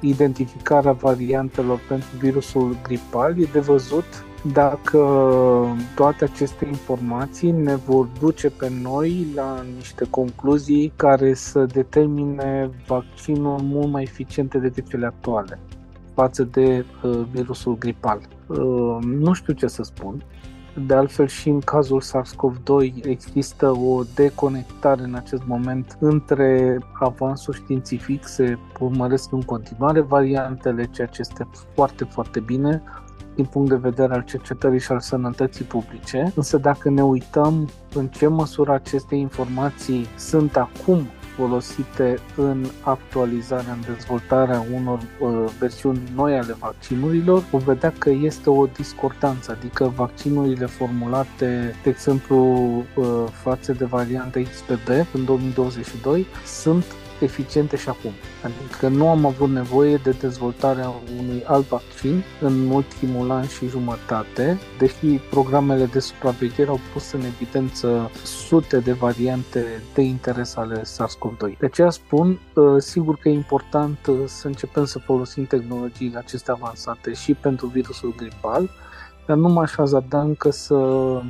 identificarea 0.00 0.92
variantelor 0.92 1.80
pentru 1.88 2.08
virusul 2.18 2.76
gripal, 2.82 3.40
e 3.40 3.48
de 3.52 3.60
văzut 3.60 4.24
dacă 4.52 4.98
toate 5.94 6.24
aceste 6.24 6.66
informații 6.66 7.50
ne 7.50 7.74
vor 7.74 8.08
duce 8.20 8.50
pe 8.50 8.72
noi 8.82 9.26
la 9.34 9.64
niște 9.76 10.06
concluzii 10.10 10.92
care 10.96 11.34
să 11.34 11.64
determine 11.64 12.70
vaccinuri 12.86 13.62
mult 13.62 13.90
mai 13.90 14.02
eficiente 14.02 14.58
decât 14.58 14.88
cele 14.88 15.06
actuale 15.06 15.58
față 16.14 16.42
de 16.42 16.84
uh, 17.02 17.20
virusul 17.30 17.78
gripal. 17.78 18.20
Uh, 18.46 18.98
nu 19.04 19.32
știu 19.32 19.52
ce 19.52 19.66
să 19.66 19.82
spun. 19.82 20.22
De 20.86 20.94
altfel 20.94 21.26
și 21.26 21.48
în 21.48 21.60
cazul 21.60 22.02
SARS-CoV-2 22.02 23.02
există 23.02 23.70
o 23.70 24.02
deconectare 24.14 25.02
în 25.02 25.14
acest 25.14 25.42
moment 25.46 25.96
între 26.00 26.78
avansul 26.92 27.54
științific, 27.54 28.26
se 28.26 28.58
urmăresc 28.80 29.32
în 29.32 29.42
continuare 29.42 30.00
variantele, 30.00 30.88
ceea 30.90 31.06
ce 31.06 31.20
este 31.20 31.48
foarte, 31.74 32.04
foarte 32.04 32.40
bine 32.40 32.82
din 33.38 33.46
punct 33.46 33.68
de 33.68 33.88
vedere 33.88 34.14
al 34.14 34.22
cercetării 34.22 34.80
și 34.80 34.92
al 34.92 35.00
sănătății 35.00 35.64
publice, 35.64 36.32
însă 36.34 36.56
dacă 36.56 36.90
ne 36.90 37.02
uităm 37.02 37.68
în 37.94 38.06
ce 38.06 38.26
măsură 38.26 38.72
aceste 38.72 39.14
informații 39.14 40.06
sunt 40.16 40.56
acum 40.56 41.06
folosite 41.36 42.18
în 42.36 42.66
actualizarea, 42.82 43.72
în 43.72 43.94
dezvoltarea 43.94 44.64
unor 44.74 44.98
uh, 44.98 45.44
versiuni 45.58 46.00
noi 46.14 46.38
ale 46.38 46.56
vaccinurilor, 46.58 47.44
vom 47.50 47.60
vedea 47.60 47.92
că 47.98 48.10
este 48.10 48.50
o 48.50 48.66
discordanță, 48.66 49.56
adică 49.58 49.92
vaccinurile 49.96 50.66
formulate, 50.66 51.74
de 51.82 51.90
exemplu, 51.90 52.36
uh, 52.94 53.24
față 53.42 53.72
de 53.72 53.84
varianta 53.84 54.40
XBB 54.40 54.88
în 55.12 55.24
2022, 55.24 56.26
sunt 56.44 56.84
eficiente 57.20 57.76
și 57.76 57.88
acum. 57.88 58.10
Adică 58.42 58.88
nu 58.88 59.08
am 59.08 59.26
avut 59.26 59.50
nevoie 59.50 59.96
de 59.96 60.10
dezvoltarea 60.10 60.92
unui 61.18 61.42
alt 61.46 61.68
vaccin 61.68 62.24
în 62.40 62.70
ultimul 62.70 63.30
an 63.30 63.46
și 63.46 63.68
jumătate, 63.68 64.58
deși 64.78 65.06
programele 65.06 65.84
de 65.84 65.98
supraveghere 65.98 66.68
au 66.68 66.80
pus 66.92 67.12
în 67.12 67.20
evidență 67.20 68.10
sute 68.24 68.78
de 68.78 68.92
variante 68.92 69.82
de 69.94 70.02
interes 70.02 70.56
ale 70.56 70.82
SARS-CoV-2. 70.82 71.58
De 71.58 71.66
aceea 71.66 71.90
spun, 71.90 72.40
ă, 72.56 72.78
sigur 72.78 73.16
că 73.16 73.28
e 73.28 73.32
important 73.32 74.06
ă, 74.06 74.12
să 74.26 74.46
începem 74.46 74.84
să 74.84 74.98
folosim 74.98 75.44
tehnologiile 75.44 76.18
acestea 76.18 76.54
avansate 76.60 77.12
și 77.12 77.34
pentru 77.34 77.66
virusul 77.66 78.14
gripal, 78.16 78.70
dar 79.26 79.36
nu 79.36 79.48
m-aș 79.48 79.72
hazarda 79.72 80.20
încă 80.20 80.50
să 80.50 80.74
Uh, 80.74 81.24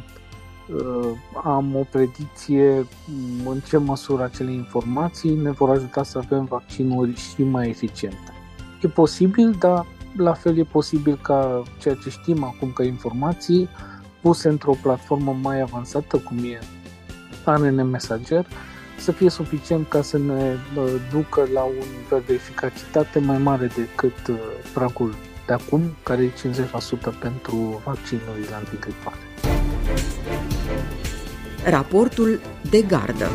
am 1.44 1.76
o 1.76 1.82
predicție 1.90 2.86
în 3.46 3.60
ce 3.66 3.76
măsură 3.76 4.22
acele 4.22 4.52
informații 4.52 5.34
ne 5.34 5.50
vor 5.50 5.70
ajuta 5.70 6.02
să 6.02 6.18
avem 6.18 6.44
vaccinuri 6.44 7.16
și 7.16 7.42
mai 7.42 7.68
eficiente. 7.68 8.32
E 8.82 8.88
posibil, 8.88 9.56
dar 9.58 9.86
la 10.16 10.32
fel 10.32 10.58
e 10.58 10.62
posibil 10.62 11.18
ca 11.22 11.62
ceea 11.80 11.94
ce 11.94 12.10
știm 12.10 12.44
acum 12.44 12.70
ca 12.70 12.84
informații 12.84 13.68
puse 14.20 14.48
într-o 14.48 14.76
platformă 14.82 15.36
mai 15.42 15.60
avansată 15.60 16.18
cum 16.18 16.36
e 16.36 16.58
ARN 17.44 17.88
Messenger 17.88 18.46
să 18.98 19.12
fie 19.12 19.30
suficient 19.30 19.88
ca 19.88 20.02
să 20.02 20.18
ne 20.18 20.56
uh, 20.76 20.94
ducă 21.10 21.48
la 21.52 21.62
un 21.62 21.86
nivel 22.00 22.22
de 22.26 22.32
eficacitate 22.32 23.18
mai 23.18 23.38
mare 23.38 23.66
decât 23.66 24.26
uh, 24.28 24.36
pragul 24.74 25.14
de 25.46 25.52
acum, 25.52 25.82
care 26.02 26.22
e 26.22 26.30
50% 26.30 27.18
pentru 27.20 27.82
vaccinurile 27.84 28.54
antigripale. 28.54 29.27
Raportul 31.70 32.40
de 32.70 32.82
gardă. 32.82 33.30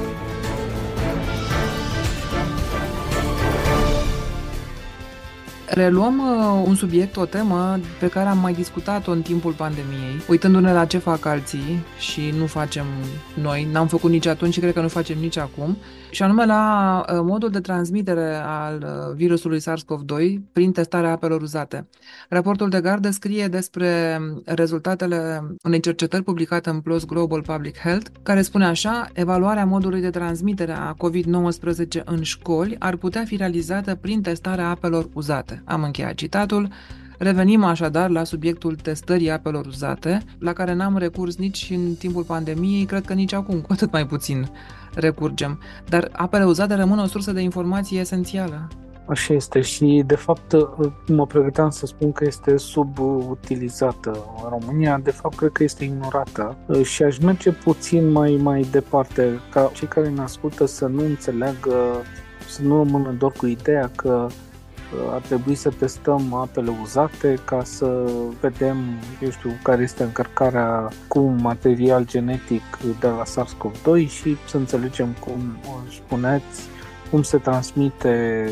Reluăm 5.65 6.17
uh, 6.17 6.63
un 6.67 6.75
subiect, 6.75 7.17
o 7.17 7.25
temă 7.25 7.79
pe 7.99 8.07
care 8.07 8.29
am 8.29 8.37
mai 8.37 8.53
discutat-o 8.53 9.11
în 9.11 9.21
timpul 9.21 9.51
pandemiei, 9.51 10.21
uitându-ne 10.27 10.73
la 10.73 10.85
ce 10.85 10.97
fac 10.97 11.25
alții 11.25 11.85
și 11.99 12.33
nu 12.37 12.45
facem 12.45 12.85
noi, 13.33 13.67
n-am 13.71 13.87
făcut 13.87 14.11
nici 14.11 14.25
atunci 14.25 14.53
și 14.53 14.59
cred 14.59 14.73
că 14.73 14.81
nu 14.81 14.87
facem 14.87 15.17
nici 15.19 15.37
acum, 15.37 15.77
și 16.13 16.23
anume 16.23 16.45
la 16.45 17.05
uh, 17.09 17.19
modul 17.23 17.49
de 17.49 17.59
transmitere 17.59 18.35
al 18.35 18.85
uh, 18.85 19.15
virusului 19.15 19.59
SARS-CoV-2 19.61 20.39
prin 20.51 20.71
testarea 20.71 21.11
apelor 21.11 21.41
uzate. 21.41 21.87
Raportul 22.29 22.69
de 22.69 22.81
gardă 22.81 23.09
scrie 23.09 23.47
despre 23.47 24.19
rezultatele 24.45 25.41
unei 25.63 25.79
cercetări 25.79 26.23
publicate 26.23 26.69
în 26.69 26.79
PLOS 26.79 27.05
Global 27.05 27.41
Public 27.41 27.77
Health, 27.77 28.09
care 28.23 28.41
spune 28.41 28.65
așa, 28.65 29.09
evaluarea 29.13 29.65
modului 29.65 30.01
de 30.01 30.09
transmitere 30.09 30.71
a 30.71 30.93
COVID-19 30.93 32.03
în 32.05 32.21
școli 32.21 32.75
ar 32.79 32.95
putea 32.95 33.23
fi 33.23 33.35
realizată 33.35 33.95
prin 33.95 34.21
testarea 34.21 34.69
apelor 34.69 35.09
uzate. 35.13 35.61
Am 35.65 35.83
încheiat 35.83 36.13
citatul. 36.13 36.67
Revenim 37.17 37.63
așadar 37.63 38.09
la 38.09 38.23
subiectul 38.23 38.75
testării 38.75 39.31
apelor 39.31 39.65
uzate, 39.65 40.21
la 40.39 40.53
care 40.53 40.73
n-am 40.73 40.97
recurs 40.97 41.37
nici 41.37 41.67
în 41.75 41.93
timpul 41.99 42.23
pandemiei, 42.23 42.85
cred 42.85 43.05
că 43.05 43.13
nici 43.13 43.33
acum, 43.33 43.59
cu 43.59 43.73
atât 43.73 43.91
mai 43.91 44.07
puțin 44.07 44.49
recurgem. 44.95 45.59
Dar 45.89 46.09
apele 46.11 46.45
uzate 46.45 46.73
rămân 46.73 46.99
o 46.99 47.05
sursă 47.05 47.31
de 47.31 47.41
informație 47.41 47.99
esențială. 47.99 48.67
Așa 49.05 49.33
este 49.33 49.61
și 49.61 50.03
de 50.05 50.15
fapt 50.15 50.55
mă 51.07 51.25
pregăteam 51.25 51.69
să 51.69 51.85
spun 51.85 52.11
că 52.11 52.23
este 52.25 52.57
subutilizată 52.57 54.25
în 54.43 54.49
România, 54.49 54.99
de 55.03 55.11
fapt 55.11 55.35
cred 55.35 55.51
că 55.51 55.63
este 55.63 55.83
ignorată 55.83 56.57
și 56.83 57.03
aș 57.03 57.17
merge 57.17 57.51
puțin 57.51 58.11
mai, 58.11 58.39
mai 58.41 58.67
departe 58.71 59.39
ca 59.51 59.71
cei 59.73 59.87
care 59.87 60.09
ne 60.09 60.21
ascultă 60.21 60.65
să 60.65 60.85
nu 60.85 61.03
înțeleagă, 61.03 61.75
să 62.49 62.61
nu 62.61 62.77
rămână 62.77 63.15
doar 63.17 63.31
cu 63.31 63.45
ideea 63.45 63.91
că 63.95 64.27
ar 65.13 65.21
trebui 65.21 65.55
să 65.55 65.69
testăm 65.69 66.33
apele 66.33 66.71
uzate 66.81 67.39
ca 67.45 67.63
să 67.63 68.11
vedem, 68.41 68.77
eu 69.21 69.29
știu, 69.29 69.51
care 69.63 69.81
este 69.81 70.03
încărcarea 70.03 70.89
cu 71.07 71.19
material 71.19 72.05
genetic 72.05 72.61
de 72.99 73.07
la 73.07 73.23
SARS-CoV-2 73.23 74.07
și 74.07 74.37
să 74.47 74.57
înțelegem 74.57 75.15
cum 75.19 75.57
spuneați, 75.89 76.61
cum 77.11 77.21
se 77.21 77.37
transmite 77.37 78.49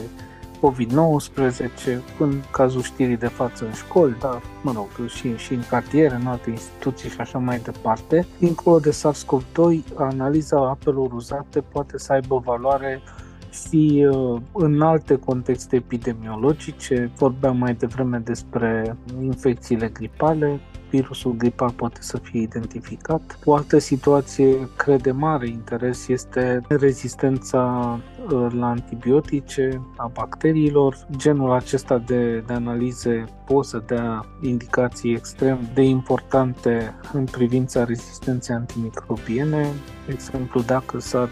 COVID-19, 0.61 1.99
în 2.19 2.41
cazul 2.51 2.81
știrii 2.81 3.17
de 3.17 3.27
față 3.27 3.65
în 3.65 3.73
școli, 3.73 4.15
dar, 4.19 4.41
mă 4.61 4.71
rog, 4.75 5.07
și, 5.07 5.35
și 5.35 5.53
în 5.53 5.63
cartiere, 5.69 6.15
în 6.15 6.27
alte 6.27 6.49
instituții 6.49 7.09
și 7.09 7.19
așa 7.19 7.37
mai 7.37 7.59
departe. 7.59 8.27
Dincolo 8.39 8.79
de 8.79 8.91
SARS-CoV-2, 8.91 9.93
analiza 9.95 10.69
apelor 10.69 11.11
uzate 11.11 11.61
poate 11.61 11.97
să 11.97 12.13
aibă 12.13 12.41
valoare 12.45 13.01
și 13.51 14.07
uh, 14.11 14.41
în 14.53 14.81
alte 14.81 15.15
contexte 15.15 15.75
epidemiologice, 15.75 17.11
vorbeam 17.15 17.57
mai 17.57 17.73
devreme 17.73 18.17
despre 18.17 18.97
infecțiile 19.21 19.87
gripale, 19.87 20.59
virusul 20.91 21.31
gripal 21.31 21.71
poate 21.71 22.01
să 22.01 22.17
fie 22.17 22.41
identificat. 22.41 23.39
O 23.45 23.55
altă 23.55 23.77
situație, 23.77 24.69
cred 24.75 25.01
de 25.01 25.11
mare 25.11 25.47
interes, 25.47 26.07
este 26.07 26.61
rezistența 26.67 27.99
uh, 28.31 28.47
la 28.51 28.67
antibiotice 28.67 29.81
a 29.97 30.11
bacteriilor. 30.13 30.95
Genul 31.15 31.51
acesta 31.51 31.97
de, 31.97 32.43
de 32.47 32.53
analize 32.53 33.25
pot 33.45 33.65
să 33.65 33.83
dea 33.87 34.25
indicații 34.41 35.13
extrem 35.13 35.59
de 35.73 35.81
importante 35.81 36.93
în 37.13 37.25
privința 37.25 37.83
rezistenței 37.83 38.55
antimicrobiene. 38.55 39.67
De 40.05 40.11
exemplu, 40.13 40.61
dacă 40.61 40.99
s-ar 40.99 41.29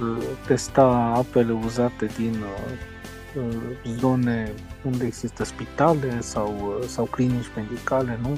testa 0.48 1.14
apele 1.16 1.54
uzate 1.66 2.06
din 2.18 2.34
uh, 2.34 2.99
zone 4.00 4.54
unde 4.84 5.06
există 5.06 5.44
spitale 5.44 6.22
sau, 6.22 6.78
uh, 6.80 6.86
sau 6.88 7.06
clinici 7.06 7.52
medicale, 7.56 8.20
nu? 8.22 8.38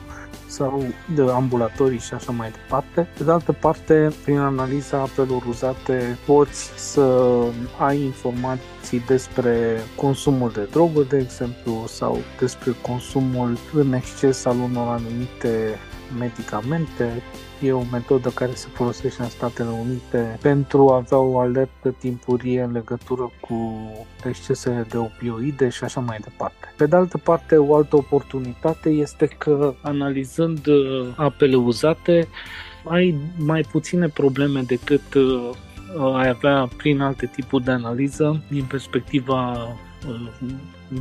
sau 0.51 0.83
de 1.15 1.21
ambulatorii 1.21 1.99
și 1.99 2.13
așa 2.13 2.31
mai 2.31 2.51
departe. 2.51 3.07
De 3.17 3.23
de 3.23 3.31
altă 3.31 3.51
parte, 3.51 4.13
prin 4.23 4.37
analiza 4.37 4.97
apelor 4.97 5.45
uzate 5.47 6.17
poți 6.25 6.71
să 6.75 7.35
ai 7.79 8.01
informații 8.01 8.99
despre 9.07 9.81
consumul 9.95 10.51
de 10.51 10.67
droguri, 10.71 11.09
de 11.09 11.17
exemplu, 11.17 11.83
sau 11.87 12.17
despre 12.39 12.75
consumul 12.81 13.57
în 13.73 13.93
exces 13.93 14.45
al 14.45 14.57
unor 14.59 14.87
anumite 14.87 15.79
medicamente. 16.19 17.23
E 17.61 17.71
o 17.71 17.83
metodă 17.91 18.29
care 18.29 18.51
se 18.53 18.67
folosește 18.73 19.21
în 19.21 19.29
Statele 19.29 19.69
Unite 19.69 20.37
pentru 20.41 20.89
a 20.89 20.95
avea 20.95 21.17
o 21.17 21.39
alertă 21.39 21.95
timpurie 21.99 22.61
în 22.61 22.71
legătură 22.71 23.31
cu 23.39 23.89
excesele 24.25 24.85
de 24.89 24.97
opioide 24.97 25.69
și 25.69 25.83
așa 25.83 25.99
mai 25.99 26.17
departe. 26.23 26.73
Pe 26.77 26.85
de 26.85 26.95
altă 26.95 27.17
parte, 27.17 27.57
o 27.57 27.75
altă 27.75 27.95
oportunitate 27.95 28.89
este 28.89 29.25
că 29.25 29.73
analizând 29.81 30.67
uh, 30.67 31.07
apele 31.15 31.55
uzate, 31.55 32.27
ai 32.83 33.15
mai 33.37 33.61
puține 33.61 34.07
probleme 34.07 34.61
decât 34.61 35.13
uh, 35.13 35.49
ai 36.15 36.27
avea 36.27 36.69
prin 36.77 37.01
alte 37.01 37.25
tipuri 37.25 37.63
de 37.63 37.71
analiză 37.71 38.43
din 38.49 38.63
perspectiva 38.63 39.67
uh, 40.07 40.31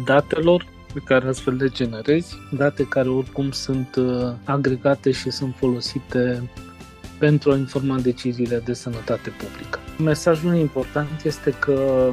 datelor 0.04 0.66
pe 0.92 1.00
care 1.04 1.28
astfel 1.28 1.54
le 1.54 1.68
generezi, 1.68 2.36
date 2.50 2.86
care 2.88 3.08
oricum 3.08 3.50
sunt 3.50 3.96
uh, 3.96 4.32
agregate 4.44 5.10
și 5.10 5.30
sunt 5.30 5.54
folosite 5.56 6.50
pentru 7.18 7.50
a 7.50 7.56
informa 7.56 7.98
deciziile 7.98 8.62
de 8.64 8.72
sănătate 8.72 9.30
publică. 9.30 9.78
Mesajul 9.98 10.54
important 10.54 11.22
este 11.24 11.50
că 11.50 12.10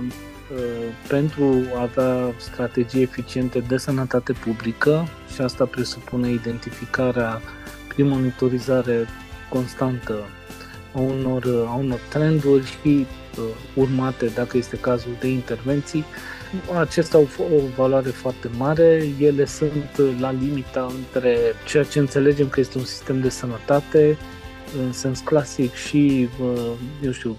pentru 1.07 1.63
a 1.75 1.81
avea 1.81 2.33
strategii 2.37 3.01
eficiente 3.01 3.59
de 3.59 3.77
sănătate 3.77 4.33
publică 4.33 5.07
și 5.33 5.41
asta 5.41 5.65
presupune 5.65 6.29
identificarea 6.31 7.41
prin 7.87 8.07
monitorizare 8.07 9.07
constantă 9.49 10.13
a 10.93 10.99
unor, 10.99 11.43
a 11.67 11.73
unor 11.75 11.99
trenduri 12.09 12.65
și 12.65 13.05
uh, 13.37 13.43
urmate, 13.73 14.25
dacă 14.25 14.57
este 14.57 14.77
cazul, 14.77 15.11
de 15.19 15.27
intervenții. 15.27 16.05
Acestea 16.79 17.19
au 17.19 17.27
o 17.39 17.67
valoare 17.75 18.09
foarte 18.09 18.49
mare, 18.57 19.03
ele 19.19 19.45
sunt 19.45 20.19
la 20.19 20.31
limita 20.31 20.87
între 20.97 21.37
ceea 21.65 21.83
ce 21.83 21.99
înțelegem 21.99 22.49
că 22.49 22.59
este 22.59 22.77
un 22.77 22.83
sistem 22.83 23.21
de 23.21 23.29
sănătate, 23.29 24.17
în 24.85 24.91
sens 24.91 25.19
clasic, 25.19 25.73
și, 25.73 26.27
uh, 26.41 26.71
eu 27.03 27.11
știu, 27.11 27.35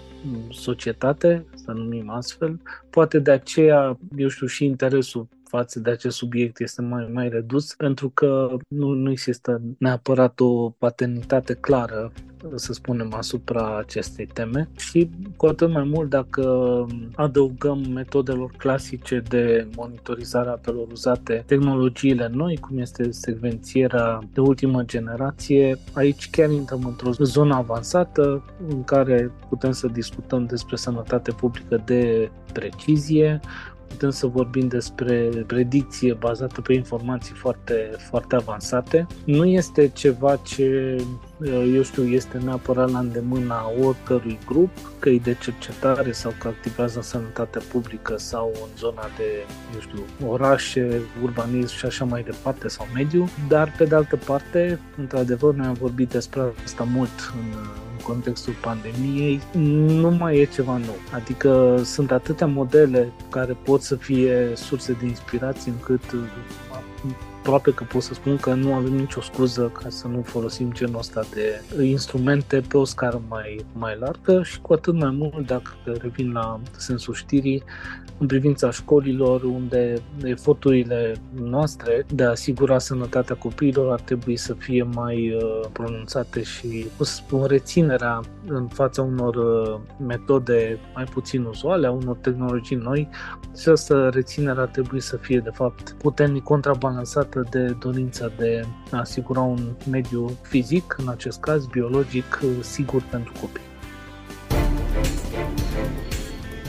societate, 0.50 1.46
să 1.54 1.70
numim 1.70 2.10
astfel. 2.10 2.60
Poate 2.90 3.18
de 3.18 3.30
aceea, 3.30 3.98
eu 4.16 4.28
știu, 4.28 4.46
și 4.46 4.64
interesul 4.64 5.28
față 5.48 5.80
de 5.80 5.90
acest 5.90 6.16
subiect 6.16 6.60
este 6.60 6.82
mai, 6.82 7.10
mai 7.12 7.28
redus, 7.28 7.74
pentru 7.74 8.08
că 8.08 8.56
nu, 8.68 8.88
nu 8.88 9.10
există 9.10 9.60
neapărat 9.78 10.40
o 10.40 10.70
paternitate 10.70 11.54
clară 11.54 12.12
să 12.54 12.72
spunem, 12.72 13.14
asupra 13.14 13.78
acestei 13.78 14.26
teme. 14.26 14.68
Și 14.76 15.10
cu 15.36 15.46
atât 15.46 15.70
mai 15.70 15.82
mult 15.94 16.08
dacă 16.08 16.86
adăugăm 17.14 17.86
metodelor 17.92 18.50
clasice 18.56 19.22
de 19.28 19.68
monitorizare 19.76 20.48
a 20.48 20.52
apelor 20.52 20.86
uzate 20.90 21.42
tehnologiile 21.46 22.30
noi, 22.32 22.56
cum 22.56 22.78
este 22.78 23.10
secvențierea 23.10 24.18
de 24.32 24.40
ultimă 24.40 24.82
generație, 24.82 25.78
aici 25.92 26.30
chiar 26.30 26.50
intrăm 26.50 26.84
într-o 26.84 27.10
zonă 27.12 27.54
avansată 27.54 28.44
în 28.68 28.84
care 28.84 29.32
putem 29.48 29.72
să 29.72 29.86
discutăm 29.86 30.46
despre 30.46 30.76
sănătate 30.76 31.30
publică 31.30 31.82
de 31.84 32.30
precizie, 32.52 33.40
putem 33.88 34.10
să 34.10 34.26
vorbim 34.26 34.68
despre 34.68 35.30
predicție 35.46 36.12
bazată 36.12 36.60
pe 36.60 36.72
informații 36.72 37.34
foarte, 37.34 37.90
foarte 38.10 38.34
avansate. 38.34 39.06
Nu 39.24 39.44
este 39.44 39.88
ceva 39.88 40.36
ce, 40.36 40.96
eu 41.74 41.82
știu, 41.82 42.04
este 42.04 42.38
neapărat 42.38 42.90
la 42.90 42.98
îndemâna 42.98 43.72
oricărui 43.82 44.38
grup, 44.46 44.70
că 44.98 45.08
e 45.08 45.18
de 45.18 45.36
cercetare 45.40 46.12
sau 46.12 46.34
că 46.38 46.48
activează 46.48 46.96
în 46.96 47.02
sănătatea 47.02 47.60
publică 47.72 48.16
sau 48.16 48.52
în 48.54 48.76
zona 48.76 49.02
de, 49.16 49.24
eu 49.74 49.80
știu, 49.80 50.28
orașe, 50.28 51.00
urbanism 51.22 51.76
și 51.76 51.86
așa 51.86 52.04
mai 52.04 52.22
departe 52.22 52.68
sau 52.68 52.86
mediu, 52.94 53.28
dar 53.48 53.74
pe 53.78 53.84
de 53.84 53.94
altă 53.94 54.16
parte, 54.16 54.80
într-adevăr, 54.96 55.54
noi 55.54 55.66
am 55.66 55.76
vorbit 55.80 56.10
despre 56.10 56.40
asta 56.64 56.84
mult 56.84 57.32
în 57.40 57.58
contextul 58.08 58.54
pandemiei, 58.60 59.40
nu 60.02 60.10
mai 60.10 60.38
e 60.38 60.44
ceva 60.44 60.76
nou. 60.76 60.96
Adică 61.12 61.80
sunt 61.84 62.10
atâtea 62.10 62.46
modele 62.46 63.12
care 63.30 63.52
pot 63.52 63.82
să 63.82 63.96
fie 63.96 64.52
surse 64.54 64.92
de 64.92 65.06
inspirație 65.06 65.72
încât 65.72 66.02
aproape 67.48 67.74
că 67.74 67.84
pot 67.84 68.02
să 68.02 68.14
spun 68.14 68.36
că 68.36 68.54
nu 68.54 68.74
avem 68.74 68.92
nicio 68.92 69.20
scuză 69.20 69.72
ca 69.82 69.88
să 69.88 70.06
nu 70.06 70.22
folosim 70.22 70.72
genul 70.72 70.98
ăsta 70.98 71.24
de 71.34 71.84
instrumente 71.84 72.60
pe 72.68 72.76
o 72.76 72.84
scară 72.84 73.22
mai, 73.28 73.64
mai 73.72 73.96
largă 73.98 74.42
și 74.42 74.60
cu 74.60 74.72
atât 74.72 74.94
mai 74.94 75.10
mult 75.10 75.46
dacă 75.46 75.70
revin 75.84 76.32
la 76.32 76.60
sensul 76.76 77.14
știrii, 77.14 77.62
în 78.18 78.26
privința 78.26 78.70
școlilor, 78.70 79.42
unde 79.42 80.02
eforturile 80.22 81.14
noastre 81.34 82.06
de 82.14 82.24
a 82.24 82.30
asigura 82.30 82.78
sănătatea 82.78 83.36
copiilor 83.36 83.92
ar 83.92 84.00
trebui 84.00 84.36
să 84.36 84.54
fie 84.54 84.82
mai 84.82 85.34
uh, 85.34 85.60
pronunțate 85.72 86.42
și, 86.42 86.86
cum 86.96 87.04
să 87.04 87.14
spun, 87.14 87.44
reținerea 87.44 88.20
în 88.46 88.66
fața 88.66 89.02
unor 89.02 89.34
uh, 89.34 89.80
metode 90.06 90.78
mai 90.94 91.04
puțin 91.04 91.44
uzuale, 91.44 91.86
a 91.86 91.90
unor 91.90 92.16
tehnologii 92.16 92.76
noi, 92.76 93.08
și 93.56 93.68
această 93.68 94.10
reținere 94.12 94.60
ar 94.60 94.66
trebui 94.66 95.00
să 95.00 95.16
fie, 95.16 95.38
de 95.38 95.50
fapt, 95.50 95.94
puternic 95.98 96.42
contrabalansată 96.42 97.37
de 97.50 97.76
dorința 97.78 98.30
de 98.38 98.64
a 98.90 98.98
asigura 98.98 99.40
un 99.40 99.58
mediu 99.90 100.38
fizic, 100.42 100.96
în 100.98 101.08
acest 101.08 101.40
caz 101.40 101.66
biologic, 101.66 102.40
uh, 102.42 102.50
sigur 102.60 103.02
pentru 103.10 103.32
copii. 103.40 103.62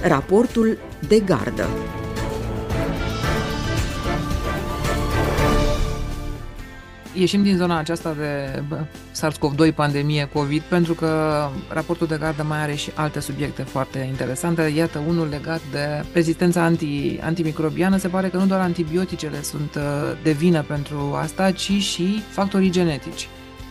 Raportul 0.03 0.77
de 1.07 1.19
gardă. 1.19 1.65
Ieșim 7.13 7.43
din 7.43 7.57
zona 7.57 7.77
aceasta 7.77 8.13
de 8.13 8.63
SARS-CoV-2, 9.11 9.75
pandemie, 9.75 10.29
COVID, 10.33 10.61
pentru 10.61 10.93
că 10.93 11.41
raportul 11.69 12.07
de 12.07 12.17
gardă 12.19 12.43
mai 12.43 12.61
are 12.61 12.75
și 12.75 12.91
alte 12.95 13.19
subiecte 13.19 13.61
foarte 13.61 13.99
interesante. 13.99 14.61
Iată, 14.61 15.03
unul 15.07 15.27
legat 15.27 15.61
de 15.71 16.05
rezistența 16.13 16.63
anti, 16.63 17.19
antimicrobiană. 17.21 17.97
Se 17.97 18.07
pare 18.07 18.27
că 18.27 18.37
nu 18.37 18.45
doar 18.45 18.59
antibioticele 18.59 19.41
sunt 19.41 19.75
uh, 19.75 19.83
de 20.23 20.31
vină 20.31 20.61
pentru 20.61 21.13
asta, 21.21 21.51
ci 21.51 21.71
și 21.71 22.21
factorii 22.29 22.71
genetici. 22.71 23.27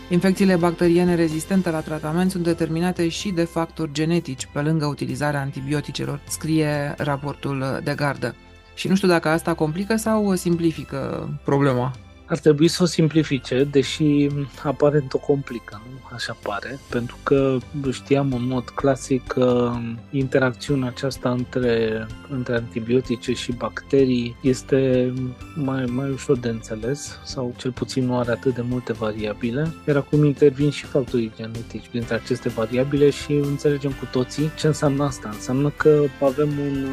Infecțiile 0.09 0.55
bacteriene 0.55 1.15
rezistente 1.15 1.69
la 1.69 1.79
tratament 1.79 2.31
sunt 2.31 2.43
determinate 2.43 3.07
și 3.07 3.29
de 3.29 3.43
factori 3.43 3.91
genetici, 3.93 4.47
pe 4.53 4.59
lângă 4.59 4.85
utilizarea 4.85 5.39
antibioticelor, 5.39 6.19
scrie 6.27 6.93
raportul 6.97 7.79
de 7.83 7.93
gardă. 7.95 8.35
Și 8.73 8.87
nu 8.87 8.95
știu 8.95 9.07
dacă 9.07 9.29
asta 9.29 9.53
complică 9.53 9.95
sau 9.95 10.35
simplifică 10.35 11.29
problema 11.43 11.93
ar 12.29 12.37
trebui 12.37 12.67
să 12.67 12.83
o 12.83 12.85
simplifice, 12.85 13.63
deși 13.63 14.27
aparent 14.63 15.13
o 15.13 15.17
complică, 15.17 15.81
nu? 15.91 15.97
Așa 16.13 16.37
pare, 16.43 16.79
pentru 16.89 17.17
că 17.23 17.57
știam 17.91 18.33
în 18.33 18.47
mod 18.47 18.69
clasic 18.69 19.27
că 19.27 19.71
interacțiunea 20.11 20.87
aceasta 20.87 21.29
între, 21.29 22.07
între 22.29 22.55
antibiotice 22.55 23.33
și 23.33 23.51
bacterii 23.51 24.35
este 24.41 25.13
mai, 25.55 25.85
mai 25.85 26.09
ușor 26.09 26.37
de 26.37 26.49
înțeles 26.49 27.19
sau 27.23 27.53
cel 27.57 27.71
puțin 27.71 28.05
nu 28.05 28.17
are 28.17 28.31
atât 28.31 28.55
de 28.55 28.63
multe 28.69 28.93
variabile, 28.93 29.73
iar 29.87 29.95
acum 29.95 30.23
intervin 30.23 30.69
și 30.69 30.85
factorii 30.85 31.31
genetici 31.35 31.87
printre 31.89 32.15
aceste 32.15 32.49
variabile 32.49 33.09
și 33.09 33.31
înțelegem 33.31 33.91
cu 33.91 34.07
toții 34.11 34.51
ce 34.57 34.67
înseamnă 34.67 35.03
asta. 35.03 35.29
Înseamnă 35.33 35.69
că 35.69 36.03
avem 36.21 36.49
un 36.49 36.87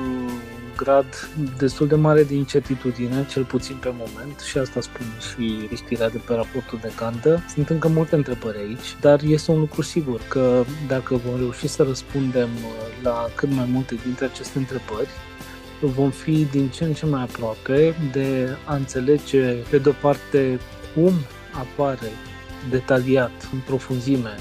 grad 0.77 1.31
destul 1.59 1.87
de 1.87 1.95
mare 1.95 2.23
de 2.23 2.35
incertitudine, 2.35 3.27
cel 3.31 3.45
puțin 3.45 3.77
pe 3.77 3.95
moment, 3.97 4.41
și 4.41 4.59
asta 4.59 4.81
spune 4.81 5.09
și 5.31 5.77
știrea 5.77 6.09
de 6.09 6.21
pe 6.27 6.35
raportul 6.35 6.79
de 6.83 6.93
cantă. 6.97 7.45
Sunt 7.49 7.69
încă 7.69 7.89
multe 7.89 8.15
întrebări 8.15 8.59
aici, 8.59 8.97
dar 9.01 9.21
este 9.23 9.51
un 9.51 9.59
lucru 9.59 9.83
sigur 9.83 10.21
că 10.29 10.65
dacă 10.89 11.15
vom 11.15 11.37
reuși 11.37 11.69
să 11.69 11.83
răspundem 11.83 12.49
uh, 12.49 13.03
la 13.03 13.27
cât 13.35 13.51
mai 13.51 13.69
multe 13.73 13.95
dintre 14.05 14.25
aceste 14.25 14.59
întrebări, 14.59 15.09
vom 15.81 16.11
fi 16.11 16.47
din 16.51 16.69
ce 16.69 16.85
în 16.85 16.93
ce 16.93 17.07
mai 17.07 17.23
aproape 17.23 17.95
de 18.13 18.57
a 18.65 18.75
înțelege, 18.75 19.53
pe 19.71 19.79
de-o 19.79 19.93
parte, 20.01 20.61
cum 20.95 21.13
apare 21.53 22.11
detaliat, 22.71 23.49
în 23.53 23.59
profunzime, 23.67 24.35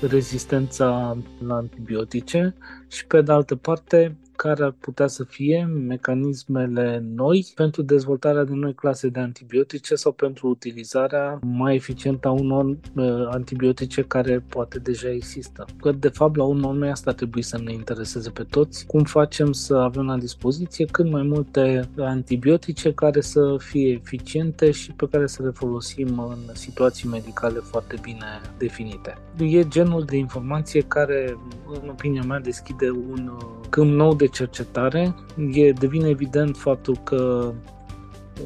rezistența 0.00 1.16
la 1.46 1.54
antibiotice 1.54 2.54
și, 2.88 3.06
pe 3.06 3.20
de 3.20 3.32
altă 3.32 3.54
parte, 3.54 4.16
care 4.36 4.64
ar 4.64 4.74
putea 4.80 5.06
să 5.06 5.24
fie 5.24 5.64
mecanismele 5.64 7.04
noi 7.14 7.46
pentru 7.54 7.82
dezvoltarea 7.82 8.44
de 8.44 8.54
noi 8.54 8.74
clase 8.74 9.08
de 9.08 9.20
antibiotice 9.20 9.94
sau 9.94 10.12
pentru 10.12 10.48
utilizarea 10.48 11.38
mai 11.42 11.74
eficientă 11.74 12.28
a 12.28 12.30
unor 12.30 12.64
uh, 12.64 13.28
antibiotice 13.30 14.02
care 14.02 14.44
poate 14.48 14.78
deja 14.78 15.10
există. 15.10 15.64
Că 15.80 15.92
de 15.92 16.08
fapt 16.08 16.36
la 16.36 16.44
urmă 16.44 16.72
noi 16.72 16.90
asta 16.90 17.12
trebuie 17.12 17.42
să 17.42 17.58
ne 17.64 17.72
intereseze 17.72 18.30
pe 18.30 18.42
toți, 18.42 18.86
cum 18.86 19.02
facem 19.02 19.52
să 19.52 19.74
avem 19.76 20.06
la 20.06 20.18
dispoziție 20.18 20.84
cât 20.84 21.10
mai 21.10 21.22
multe 21.22 21.88
antibiotice 21.98 22.92
care 22.92 23.20
să 23.20 23.56
fie 23.58 23.92
eficiente 23.92 24.70
și 24.70 24.92
pe 24.92 25.08
care 25.10 25.26
să 25.26 25.42
le 25.42 25.50
folosim 25.50 26.18
în 26.18 26.54
situații 26.54 27.08
medicale 27.08 27.58
foarte 27.58 27.96
bine 28.02 28.40
definite. 28.58 29.18
E 29.38 29.68
genul 29.68 30.04
de 30.04 30.16
informație 30.16 30.80
care, 30.80 31.38
în 31.82 31.88
opinia 31.88 32.22
mea, 32.22 32.40
deschide 32.40 32.90
un 32.90 33.30
uh, 33.36 33.46
câmp 33.70 33.90
nou 33.90 34.14
de 34.14 34.25
de 34.26 34.32
cercetare, 34.32 35.14
e, 35.52 35.72
devine 35.72 36.08
evident 36.08 36.56
faptul 36.56 36.98
că 37.04 37.52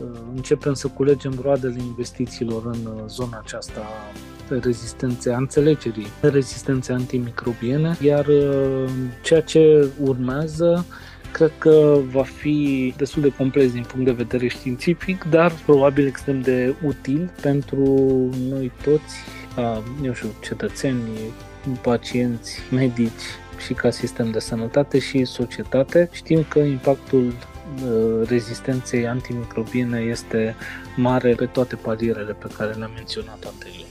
uh, 0.00 0.18
începem 0.34 0.74
să 0.74 0.88
culegem 0.88 1.38
roadele 1.42 1.82
investițiilor 1.82 2.66
în 2.66 2.92
uh, 2.94 3.02
zona 3.06 3.42
aceasta 3.44 3.80
rezistențe, 4.60 5.32
a 5.32 5.36
înțelegerii 5.36 6.06
rezistențe 6.20 6.92
antimicrobiene, 6.92 7.96
iar 8.00 8.26
ceea 9.22 9.40
ce 9.42 9.88
urmează 10.00 10.86
cred 11.32 11.52
că 11.58 11.98
va 12.10 12.22
fi 12.22 12.94
destul 12.96 13.22
de 13.22 13.32
complex 13.36 13.72
din 13.72 13.82
punct 13.82 14.04
de 14.04 14.12
vedere 14.12 14.48
științific, 14.48 15.24
dar 15.24 15.52
probabil 15.64 16.06
extrem 16.06 16.40
de 16.40 16.74
util 16.86 17.32
pentru 17.40 17.84
noi 18.48 18.72
toți, 18.82 19.16
eu 20.02 20.12
știu, 20.12 20.28
cetățeni, 20.40 21.00
pacienți, 21.82 22.58
medici 22.70 23.22
și 23.64 23.74
ca 23.74 23.90
sistem 23.90 24.30
de 24.30 24.38
sănătate 24.38 24.98
și 24.98 25.24
societate. 25.24 26.08
Știm 26.12 26.44
că 26.48 26.58
impactul 26.58 27.26
uh, 27.26 28.28
rezistenței 28.28 29.06
antimicrobiene 29.06 29.98
este 29.98 30.54
mare 30.96 31.34
pe 31.34 31.46
toate 31.46 31.76
palierele 31.76 32.32
pe 32.32 32.46
care 32.56 32.72
le-am 32.72 32.90
menționat 32.94 33.44
anterior. 33.52 33.89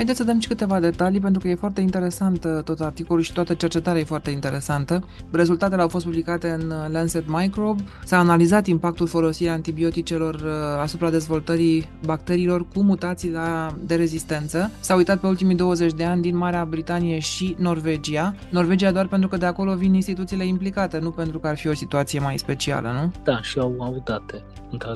Haideți 0.00 0.18
să 0.18 0.24
dăm 0.24 0.40
și 0.40 0.48
câteva 0.48 0.80
detalii, 0.80 1.20
pentru 1.20 1.40
că 1.40 1.48
e 1.48 1.54
foarte 1.54 1.80
interesant 1.80 2.44
uh, 2.44 2.62
tot 2.64 2.80
articolul 2.80 3.22
și 3.22 3.32
toată 3.32 3.54
cercetarea 3.54 4.00
e 4.00 4.04
foarte 4.04 4.30
interesantă. 4.30 5.04
Rezultatele 5.30 5.82
au 5.82 5.88
fost 5.88 6.04
publicate 6.04 6.48
în 6.48 6.70
uh, 6.70 6.76
Lancet 6.92 7.24
Microbe. 7.26 7.84
S-a 8.04 8.18
analizat 8.18 8.66
impactul 8.66 9.06
folosirii 9.06 9.52
antibioticelor 9.52 10.34
uh, 10.34 10.50
asupra 10.82 11.10
dezvoltării 11.10 11.88
bacteriilor 12.04 12.66
cu 12.74 12.82
mutații 12.82 13.30
la, 13.30 13.74
de 13.80 13.94
rezistență. 13.94 14.70
S-a 14.80 14.94
uitat 14.94 15.20
pe 15.20 15.26
ultimii 15.26 15.56
20 15.56 15.92
de 15.92 16.04
ani 16.04 16.22
din 16.22 16.36
Marea 16.36 16.64
Britanie 16.64 17.18
și 17.18 17.56
Norvegia. 17.58 18.34
Norvegia 18.50 18.92
doar 18.92 19.06
pentru 19.06 19.28
că 19.28 19.36
de 19.36 19.46
acolo 19.46 19.74
vin 19.74 19.94
instituțiile 19.94 20.46
implicate, 20.46 20.98
nu 20.98 21.10
pentru 21.10 21.38
că 21.38 21.48
ar 21.48 21.56
fi 21.56 21.68
o 21.68 21.74
situație 21.74 22.20
mai 22.20 22.38
specială, 22.38 22.90
nu? 23.02 23.12
Da, 23.24 23.42
și 23.42 23.58
au, 23.58 23.76
au 23.78 24.02
date. 24.04 24.42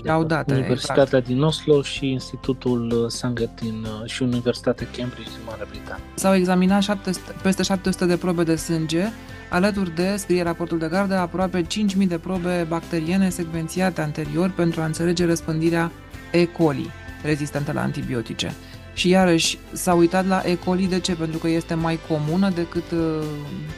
Au 0.09 0.25
date, 0.25 0.55
Universitatea 0.55 1.03
exact. 1.03 1.27
din 1.27 1.43
Oslo 1.43 1.83
și 1.83 2.07
Institutul 2.11 3.07
Sanger 3.09 3.49
din, 3.61 3.87
și 4.05 4.23
Universitatea 4.23 4.87
Cambridge 4.97 5.31
din 5.31 5.41
Marea 5.47 5.67
Britanie. 5.69 6.05
S-au 6.15 6.35
examinat 6.35 6.83
700, 6.83 7.35
peste 7.43 7.63
700 7.63 8.07
de 8.07 8.17
probe 8.17 8.43
de 8.43 8.57
sânge, 8.57 9.05
alături 9.51 9.95
de, 9.95 10.15
scrie 10.17 10.43
raportul 10.43 10.79
de 10.79 10.87
gardă, 10.91 11.15
aproape 11.15 11.63
5.000 11.63 12.07
de 12.09 12.19
probe 12.19 12.67
bacteriene 12.69 13.29
secvențiate 13.29 14.01
anterior 14.01 14.51
pentru 14.51 14.81
a 14.81 14.85
înțelege 14.85 15.25
răspândirea 15.25 15.91
E. 16.33 16.45
coli 16.45 16.91
rezistentă 17.23 17.73
la 17.73 17.81
antibiotice. 17.81 18.55
Și 18.95 19.09
iarăși 19.09 19.59
s-a 19.73 19.95
uitat 19.95 20.27
la 20.27 20.43
E. 20.45 20.55
coli 20.55 20.87
de 20.87 21.01
ce? 21.01 21.15
Pentru 21.15 21.39
că 21.39 21.49
este 21.49 21.75
mai 21.75 21.99
comună 22.09 22.51
decât 22.51 22.91
uh, 22.91 23.25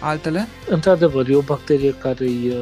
altele? 0.01 0.47
Într-adevăr, 0.69 1.29
e 1.29 1.35
o 1.35 1.41
bacterie 1.41 1.95
care 1.95 2.25
e, 2.25 2.57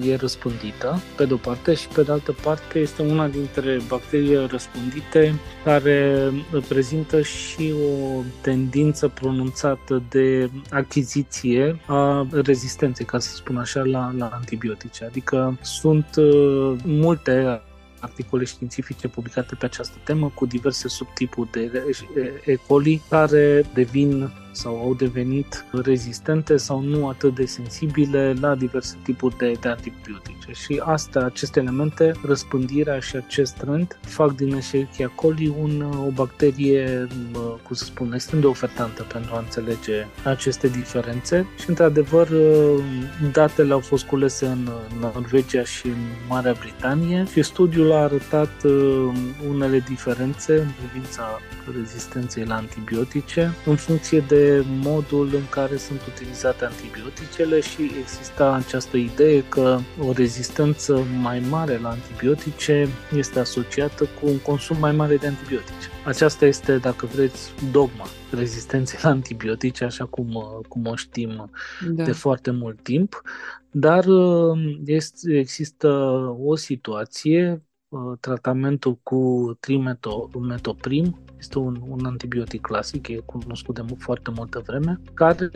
uh, 0.00 0.08
e 0.08 0.16
răspândită, 0.16 1.00
pe 1.16 1.24
de-o 1.24 1.36
parte, 1.36 1.74
și 1.74 1.88
pe 1.88 2.02
de 2.02 2.12
altă 2.12 2.34
parte 2.42 2.78
este 2.78 3.02
una 3.02 3.28
dintre 3.28 3.78
bacterii 3.88 4.46
răspândite 4.46 5.34
care 5.64 6.30
prezintă 6.68 7.22
și 7.22 7.72
o 7.72 8.22
tendință 8.40 9.08
pronunțată 9.08 10.02
de 10.08 10.50
achiziție 10.70 11.80
a 11.86 12.26
rezistenței, 12.30 13.04
ca 13.04 13.18
să 13.18 13.34
spun 13.34 13.56
așa, 13.56 13.82
la, 13.84 14.12
la 14.18 14.30
antibiotice. 14.32 15.04
Adică 15.04 15.58
sunt 15.62 16.06
uh, 16.16 16.76
multe 16.84 17.60
articole 18.06 18.44
științifice 18.44 19.08
publicate 19.08 19.54
pe 19.54 19.64
această 19.64 19.96
temă 20.04 20.32
cu 20.34 20.46
diverse 20.46 20.88
subtipuri 20.88 21.50
de 21.50 21.82
E. 22.44 22.54
coli 22.54 23.02
care 23.08 23.64
devin 23.74 24.30
sau 24.56 24.80
au 24.80 24.94
devenit 24.94 25.64
rezistente 25.72 26.56
sau 26.56 26.80
nu 26.80 27.08
atât 27.08 27.34
de 27.34 27.44
sensibile 27.44 28.34
la 28.40 28.54
diverse 28.54 28.96
tipuri 29.02 29.36
de, 29.36 29.52
de 29.60 29.68
antibiotice. 29.68 30.52
Și 30.52 30.82
astea, 30.84 31.24
aceste 31.24 31.60
elemente, 31.60 32.12
răspândirea 32.24 32.98
și 32.98 33.16
acest 33.16 33.54
trend, 33.54 33.98
fac 34.00 34.34
din 34.34 34.54
Escherichia 34.54 35.12
coli 35.14 35.54
un, 35.60 35.82
o 36.06 36.10
bacterie, 36.10 37.06
cum 37.62 37.76
să 37.76 37.84
spun, 37.84 38.12
extrem 38.12 38.40
de 38.40 38.46
ofertantă 38.46 39.02
pentru 39.02 39.34
a 39.34 39.38
înțelege 39.38 40.06
aceste 40.24 40.68
diferențe 40.68 41.46
și, 41.58 41.68
într-adevăr, 41.68 42.28
datele 43.32 43.72
au 43.72 43.80
fost 43.80 44.04
culese 44.04 44.46
în 44.46 44.68
Norvegia 45.00 45.64
și 45.64 45.86
în 45.86 45.98
Marea 46.28 46.54
Britanie 46.60 47.26
și 47.32 47.42
studiul 47.42 47.92
a 47.92 48.02
arătat 48.02 48.50
uh, 48.64 49.12
unele 49.48 49.78
diferențe 49.88 50.52
în 50.52 50.68
privința 50.88 51.40
rezistenței 51.80 52.44
la 52.44 52.54
antibiotice 52.54 53.54
în 53.64 53.76
funcție 53.76 54.24
de 54.28 54.45
modul 54.82 55.28
în 55.34 55.48
care 55.50 55.76
sunt 55.76 56.00
utilizate 56.08 56.64
antibioticele 56.64 57.60
și 57.60 57.90
exista 58.00 58.52
această 58.52 58.96
idee 58.96 59.42
că 59.48 59.78
o 60.06 60.12
rezistență 60.12 61.06
mai 61.20 61.42
mare 61.50 61.78
la 61.78 61.88
antibiotice 61.88 62.88
este 63.16 63.38
asociată 63.38 64.04
cu 64.04 64.26
un 64.26 64.38
consum 64.38 64.76
mai 64.78 64.92
mare 64.92 65.16
de 65.16 65.26
antibiotice. 65.26 65.88
Aceasta 66.04 66.46
este, 66.46 66.76
dacă 66.76 67.06
vreți, 67.06 67.52
dogma 67.72 68.06
rezistenței 68.30 68.98
la 69.02 69.08
antibiotice, 69.08 69.84
așa 69.84 70.04
cum, 70.04 70.62
cum 70.68 70.86
o 70.86 70.96
știm 70.96 71.50
da. 71.88 72.04
de 72.04 72.12
foarte 72.12 72.50
mult 72.50 72.82
timp, 72.82 73.22
dar 73.70 74.04
este, 74.84 75.38
există 75.38 75.88
o 76.44 76.56
situație, 76.56 77.65
tratamentul 78.20 78.98
cu 79.02 79.52
trimetoprim, 79.60 81.18
este 81.38 81.58
un, 81.58 81.80
un 81.88 82.04
antibiotic 82.04 82.60
clasic, 82.60 83.08
e 83.08 83.22
cunoscut 83.24 83.74
de 83.74 83.82
foarte 83.98 84.30
multă 84.36 84.62
vreme, 84.66 85.00
care 85.14 85.50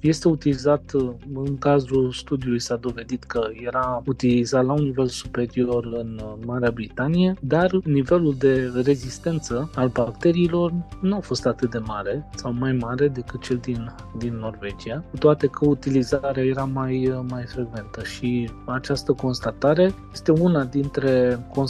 este 0.00 0.28
utilizat 0.28 0.92
în 1.34 1.58
cazul 1.58 2.12
studiului 2.12 2.60
s-a 2.60 2.76
dovedit 2.76 3.24
că 3.24 3.48
era 3.64 4.02
utilizat 4.06 4.64
la 4.64 4.72
un 4.72 4.82
nivel 4.82 5.06
superior 5.06 5.84
în 5.84 6.20
Marea 6.46 6.70
Britanie, 6.70 7.34
dar 7.40 7.70
nivelul 7.84 8.34
de 8.38 8.72
rezistență 8.84 9.70
al 9.74 9.88
bacteriilor 9.88 10.72
nu 11.00 11.16
a 11.16 11.20
fost 11.20 11.46
atât 11.46 11.70
de 11.70 11.78
mare 11.78 12.28
sau 12.34 12.52
mai 12.52 12.72
mare 12.72 13.08
decât 13.08 13.42
cel 13.42 13.56
din, 13.56 13.94
din 14.18 14.34
Norvegia, 14.34 15.04
cu 15.10 15.16
toate 15.16 15.46
că 15.46 15.66
utilizarea 15.66 16.44
era 16.44 16.64
mai, 16.64 17.24
mai 17.28 17.44
frecventă 17.44 18.02
și 18.02 18.50
această 18.64 19.12
constatare 19.12 19.94
este 20.12 20.30
una 20.30 20.64
dintre 20.64 21.38
constatările 21.52 21.65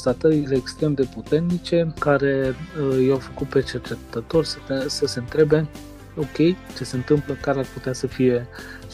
extrem 0.50 0.94
de 0.94 1.08
puternice 1.14 1.92
care 1.98 2.54
uh, 2.90 3.06
i-au 3.06 3.18
făcut 3.18 3.46
pe 3.46 3.62
cercetători 3.62 4.46
să, 4.46 4.58
să 4.86 5.06
se 5.06 5.18
întrebe 5.18 5.68
ok, 6.16 6.56
ce 6.76 6.84
se 6.84 6.96
întâmplă, 6.96 7.36
care 7.40 7.58
ar 7.58 7.66
putea 7.72 7.92
să 7.92 8.06
fie 8.06 8.46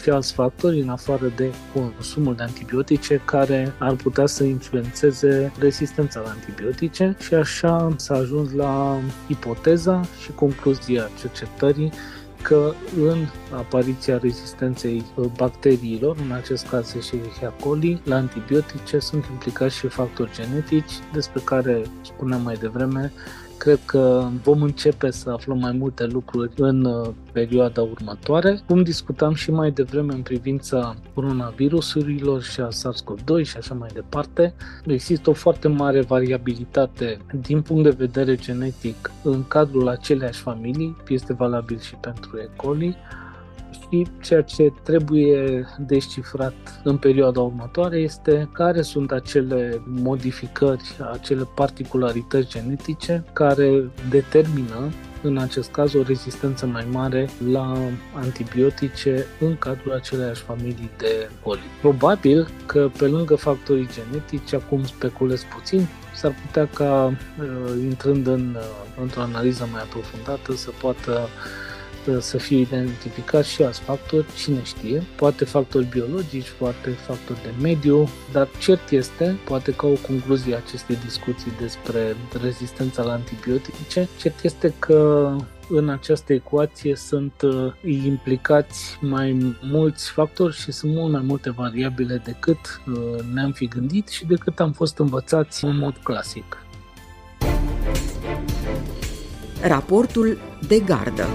și 0.03 0.11
alți 0.11 0.33
factori 0.33 0.81
în 0.81 0.89
afară 0.89 1.33
de 1.37 1.51
consumul 1.75 2.35
de 2.35 2.43
antibiotice 2.43 3.21
care 3.25 3.75
ar 3.79 3.95
putea 3.95 4.27
să 4.27 4.45
influențeze 4.45 5.53
rezistența 5.59 6.21
la 6.21 6.31
antibiotice. 6.31 7.17
Și 7.21 7.35
așa 7.35 7.95
s-a 7.97 8.15
ajuns 8.15 8.53
la 8.53 8.99
ipoteza 9.27 10.01
și 10.23 10.31
concluzia 10.31 11.11
cercetării 11.21 11.93
că 12.43 12.73
în 12.97 13.27
apariția 13.57 14.19
rezistenței 14.19 15.05
bacteriilor, 15.37 16.17
în 16.27 16.33
acest 16.33 16.69
caz 16.69 16.95
Escherichia 16.95 17.55
coli, 17.61 18.01
la 18.05 18.17
antibiotice 18.17 18.99
sunt 18.99 19.25
implicați 19.31 19.77
și 19.77 19.87
factori 19.87 20.33
genetici 20.35 20.93
despre 21.13 21.41
care 21.45 21.83
spuneam 22.03 22.43
mai 22.43 22.55
devreme 22.55 23.13
cred 23.63 23.81
că 23.85 24.29
vom 24.43 24.63
începe 24.63 25.11
să 25.11 25.31
aflăm 25.31 25.59
mai 25.59 25.73
multe 25.73 26.05
lucruri 26.05 26.53
în 26.57 26.85
uh, 26.85 27.09
perioada 27.33 27.83
următoare. 27.83 28.61
Cum 28.67 28.83
discutam 28.83 29.35
și 29.35 29.51
mai 29.51 29.71
devreme 29.71 30.13
în 30.13 30.23
privința 30.23 30.95
coronavirusurilor 31.15 32.43
și 32.43 32.61
a 32.61 32.69
SARS-CoV-2 32.69 33.43
și 33.43 33.57
așa 33.57 33.75
mai 33.75 33.89
departe, 33.93 34.55
există 34.87 35.31
o 35.31 35.33
foarte 35.33 35.69
mare 35.69 36.01
variabilitate 36.01 37.19
din 37.41 37.63
punct 37.63 37.83
de 37.83 37.91
vedere 37.91 38.35
genetic 38.35 39.11
în 39.23 39.47
cadrul 39.47 39.89
aceleași 39.89 40.41
familii, 40.41 40.97
este 41.09 41.33
valabil 41.33 41.79
și 41.79 41.95
pentru 41.95 42.39
E. 42.39 42.49
coli, 42.57 42.97
și 43.93 44.07
ceea 44.23 44.43
ce 44.43 44.73
trebuie 44.83 45.67
descifrat 45.79 46.81
în 46.85 46.97
perioada 46.97 47.41
următoare 47.41 47.99
este 47.99 48.49
care 48.53 48.83
sunt 48.83 49.11
acele 49.11 49.83
modificări, 49.87 50.83
acele 51.13 51.49
particularități 51.55 52.49
genetice 52.49 53.25
care 53.33 53.91
determină 54.11 54.91
în 55.23 55.39
acest 55.39 55.71
caz 55.71 55.95
o 55.95 56.03
rezistență 56.03 56.67
mai 56.67 56.87
mare 56.91 57.29
la 57.51 57.77
antibiotice 58.15 59.27
în 59.41 59.57
cadrul 59.57 59.93
aceleiași 59.93 60.43
familii 60.43 60.91
de 60.99 61.31
boli. 61.43 61.61
Probabil 61.81 62.49
că 62.67 62.91
pe 62.99 63.07
lângă 63.07 63.35
factorii 63.35 63.89
genetici, 63.93 64.55
acum 64.55 64.85
speculez 64.85 65.43
puțin, 65.55 65.87
s-ar 66.15 66.35
putea 66.47 66.67
ca 66.75 67.07
uh, 67.07 67.83
intrând 67.83 68.27
în, 68.27 68.57
uh, 68.57 69.01
într-o 69.01 69.21
analiză 69.21 69.69
mai 69.73 69.83
aprofundată 69.83 70.55
să 70.55 70.71
poată 70.81 71.29
să 72.21 72.39
fie 72.39 72.59
identificat 72.59 73.45
și 73.45 73.63
alți 73.63 73.81
factori, 73.81 74.27
cine 74.37 74.63
știe, 74.63 75.03
poate 75.17 75.45
factori 75.45 75.87
biologici, 75.91 76.53
poate 76.59 76.91
factori 76.91 77.43
de 77.43 77.51
mediu, 77.63 78.09
dar 78.33 78.49
cert 78.59 78.91
este, 78.91 79.37
poate 79.45 79.73
ca 79.73 79.87
o 79.87 79.95
concluzie 80.07 80.55
a 80.55 80.61
acestei 80.67 80.97
discuții 81.05 81.53
despre 81.61 82.17
rezistența 82.43 83.03
la 83.03 83.13
antibiotice, 83.13 84.09
cert 84.19 84.45
este 84.45 84.75
că 84.79 85.31
în 85.69 85.89
această 85.89 86.33
ecuație 86.33 86.97
sunt 86.97 87.33
uh, 87.43 87.73
implicați 87.85 88.99
mai 89.01 89.57
mulți 89.63 90.11
factori 90.11 90.57
și 90.57 90.73
sunt 90.73 90.95
mult 90.95 91.13
mai 91.13 91.23
multe 91.25 91.51
variabile 91.51 92.23
decât 92.25 92.59
uh, 92.87 93.25
ne-am 93.35 93.53
fi 93.53 93.69
gândit 93.69 94.09
și 94.09 94.27
decât 94.27 94.61
am 94.61 94.73
fost 94.73 94.99
învățați 94.99 95.65
în 95.65 95.79
mod 95.79 95.97
clasic. 96.03 96.67
Raportul 99.63 100.39
de 100.67 100.79
gardă. 100.79 101.27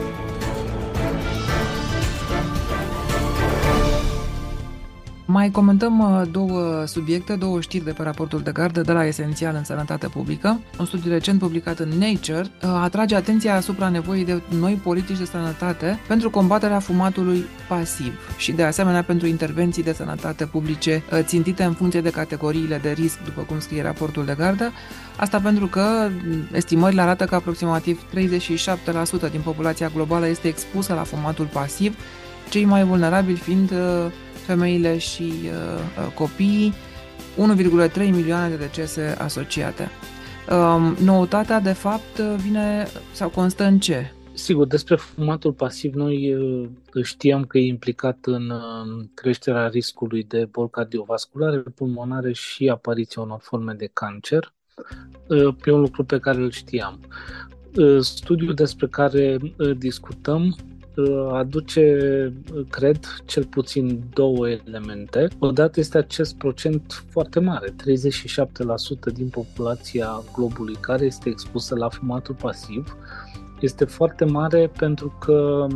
Mai 5.29 5.51
comentăm 5.51 5.99
uh, 5.99 6.27
două 6.31 6.83
subiecte, 6.85 7.35
două 7.35 7.61
știri 7.61 7.83
de 7.83 7.91
pe 7.91 8.03
raportul 8.03 8.41
de 8.41 8.51
gardă 8.51 8.81
de 8.81 8.91
la 8.91 9.05
Esențial 9.05 9.55
în 9.55 9.63
Sănătate 9.63 10.07
Publică. 10.07 10.59
Un 10.79 10.85
studiu 10.85 11.11
recent 11.11 11.39
publicat 11.39 11.79
în 11.79 11.89
Nature 11.89 12.39
uh, 12.39 12.69
atrage 12.81 13.15
atenția 13.15 13.55
asupra 13.55 13.89
nevoii 13.89 14.25
de 14.25 14.41
noi 14.59 14.79
politici 14.83 15.17
de 15.17 15.25
sănătate 15.25 15.99
pentru 16.07 16.29
combaterea 16.29 16.79
fumatului 16.79 17.45
pasiv 17.67 18.13
și 18.37 18.51
de 18.51 18.63
asemenea 18.63 19.03
pentru 19.03 19.27
intervenții 19.27 19.83
de 19.83 19.93
sănătate 19.93 20.45
publice 20.45 21.03
uh, 21.11 21.19
țintite 21.21 21.63
în 21.63 21.73
funcție 21.73 22.01
de 22.01 22.09
categoriile 22.09 22.77
de 22.77 22.91
risc, 22.91 23.23
după 23.23 23.41
cum 23.41 23.59
scrie 23.59 23.81
raportul 23.81 24.25
de 24.25 24.35
gardă. 24.37 24.71
Asta 25.17 25.39
pentru 25.39 25.67
că 25.67 26.09
mm, 26.09 26.47
estimările 26.53 27.01
arată 27.01 27.25
că 27.25 27.35
aproximativ 27.35 28.01
37% 29.27 29.31
din 29.31 29.41
populația 29.43 29.91
globală 29.93 30.27
este 30.27 30.47
expusă 30.47 30.93
la 30.93 31.03
fumatul 31.03 31.45
pasiv, 31.45 31.97
cei 32.49 32.65
mai 32.65 32.83
vulnerabili 32.83 33.37
fiind 33.37 33.73
femeile 34.47 34.97
și 34.97 35.23
uh, 35.23 36.05
uh 36.05 36.13
copiii, 36.13 36.73
1,3 37.91 37.97
milioane 37.97 38.49
de 38.49 38.55
decese 38.55 39.15
asociate. 39.19 39.89
Uh, 40.49 40.97
noutatea, 41.03 41.59
de 41.59 41.73
fapt, 41.73 42.19
vine 42.19 42.87
sau 43.11 43.29
constă 43.29 43.63
în 43.63 43.79
ce? 43.79 44.11
Sigur, 44.33 44.67
despre 44.67 44.95
fumatul 44.95 45.53
pasiv 45.53 45.93
noi 45.93 46.33
uh, 46.33 46.69
știam 47.03 47.45
că 47.45 47.57
e 47.57 47.67
implicat 47.67 48.17
în 48.21 48.49
uh, 48.49 49.05
creșterea 49.13 49.67
riscului 49.67 50.23
de 50.23 50.47
boli 50.51 50.69
cardiovasculare, 50.69 51.57
pulmonare 51.57 52.33
și 52.33 52.69
apariția 52.69 53.21
unor 53.21 53.39
forme 53.41 53.73
de 53.73 53.89
cancer. 53.93 54.53
E 55.65 55.71
un 55.71 55.79
lucru 55.79 56.03
pe 56.03 56.19
care 56.19 56.37
îl 56.37 56.51
știam. 56.51 56.99
Studiul 57.99 58.53
despre 58.53 58.87
care 58.87 59.37
discutăm 59.77 60.55
aduce, 61.31 61.93
cred, 62.69 62.99
cel 63.25 63.45
puțin 63.45 64.03
două 64.13 64.49
elemente. 64.49 65.27
Odată 65.39 65.79
este 65.79 65.97
acest 65.97 66.35
procent 66.35 67.05
foarte 67.09 67.39
mare, 67.39 67.69
37% 67.69 67.73
din 69.13 69.29
populația 69.29 70.23
globului 70.35 70.75
care 70.81 71.05
este 71.05 71.29
expusă 71.29 71.75
la 71.75 71.89
fumatul 71.89 72.35
pasiv. 72.35 72.97
Este 73.59 73.85
foarte 73.85 74.25
mare 74.25 74.71
pentru 74.77 75.17
că 75.19 75.67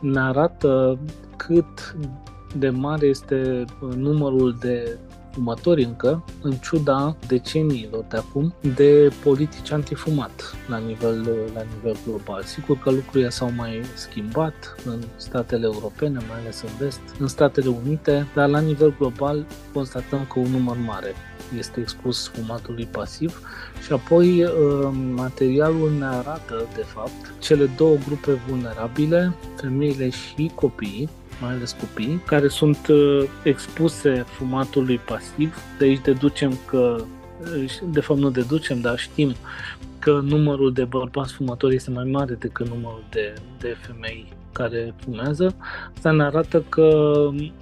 ne 0.00 0.20
arată 0.20 0.98
cât 1.36 1.96
de 2.58 2.68
mare 2.68 3.06
este 3.06 3.64
numărul 3.96 4.56
de 4.60 4.98
fumători 5.36 5.82
încă, 5.82 6.24
în 6.42 6.52
ciuda 6.52 7.16
deceniilor 7.26 8.04
de 8.08 8.16
acum, 8.16 8.54
de 8.74 9.12
politici 9.22 9.70
antifumat 9.70 10.56
la 10.68 10.78
nivel, 10.78 11.28
la 11.54 11.62
nivel 11.74 11.96
global. 12.06 12.42
Sigur 12.42 12.78
că 12.78 12.90
lucrurile 12.90 13.28
s-au 13.28 13.50
mai 13.56 13.82
schimbat 13.94 14.76
în 14.84 15.02
statele 15.16 15.64
europene, 15.64 16.18
mai 16.28 16.38
ales 16.40 16.62
în 16.62 16.68
vest, 16.78 17.00
în 17.18 17.26
Statele 17.26 17.68
Unite, 17.84 18.26
dar 18.34 18.48
la 18.48 18.60
nivel 18.60 18.94
global 18.98 19.46
constatăm 19.72 20.26
că 20.32 20.38
un 20.38 20.50
număr 20.50 20.76
mare 20.86 21.14
este 21.58 21.80
expus 21.80 22.28
fumatului 22.28 22.84
pasiv 22.84 23.40
și 23.84 23.92
apoi 23.92 24.44
uh, 24.44 24.50
materialul 25.14 25.92
ne 25.98 26.04
arată, 26.04 26.68
de 26.74 26.82
fapt, 26.82 27.34
cele 27.38 27.70
două 27.76 27.96
grupe 28.06 28.32
vulnerabile, 28.48 29.34
femeile 29.56 30.08
și 30.08 30.50
copiii, 30.54 31.08
mai 31.40 31.50
ales 31.50 31.72
copii, 31.72 32.22
care 32.26 32.48
sunt 32.48 32.86
uh, 32.86 33.24
expuse 33.42 34.24
fumatului 34.28 34.98
pasiv. 34.98 35.56
De 35.78 35.84
aici 35.84 36.02
deducem 36.02 36.58
că, 36.66 37.04
uh, 37.56 37.78
de 37.90 38.00
fapt 38.00 38.20
nu 38.20 38.30
deducem, 38.30 38.80
dar 38.80 38.98
știm 38.98 39.34
că 39.98 40.20
numărul 40.24 40.72
de 40.72 40.84
bărbați 40.84 41.32
fumători 41.32 41.74
este 41.74 41.90
mai 41.90 42.04
mare 42.04 42.34
decât 42.34 42.68
numărul 42.68 43.04
de, 43.10 43.34
de 43.58 43.76
femei 43.80 44.32
care 44.56 44.94
fumează. 44.96 45.56
Asta 45.94 46.10
ne 46.10 46.22
arată 46.22 46.60
că, 46.68 46.90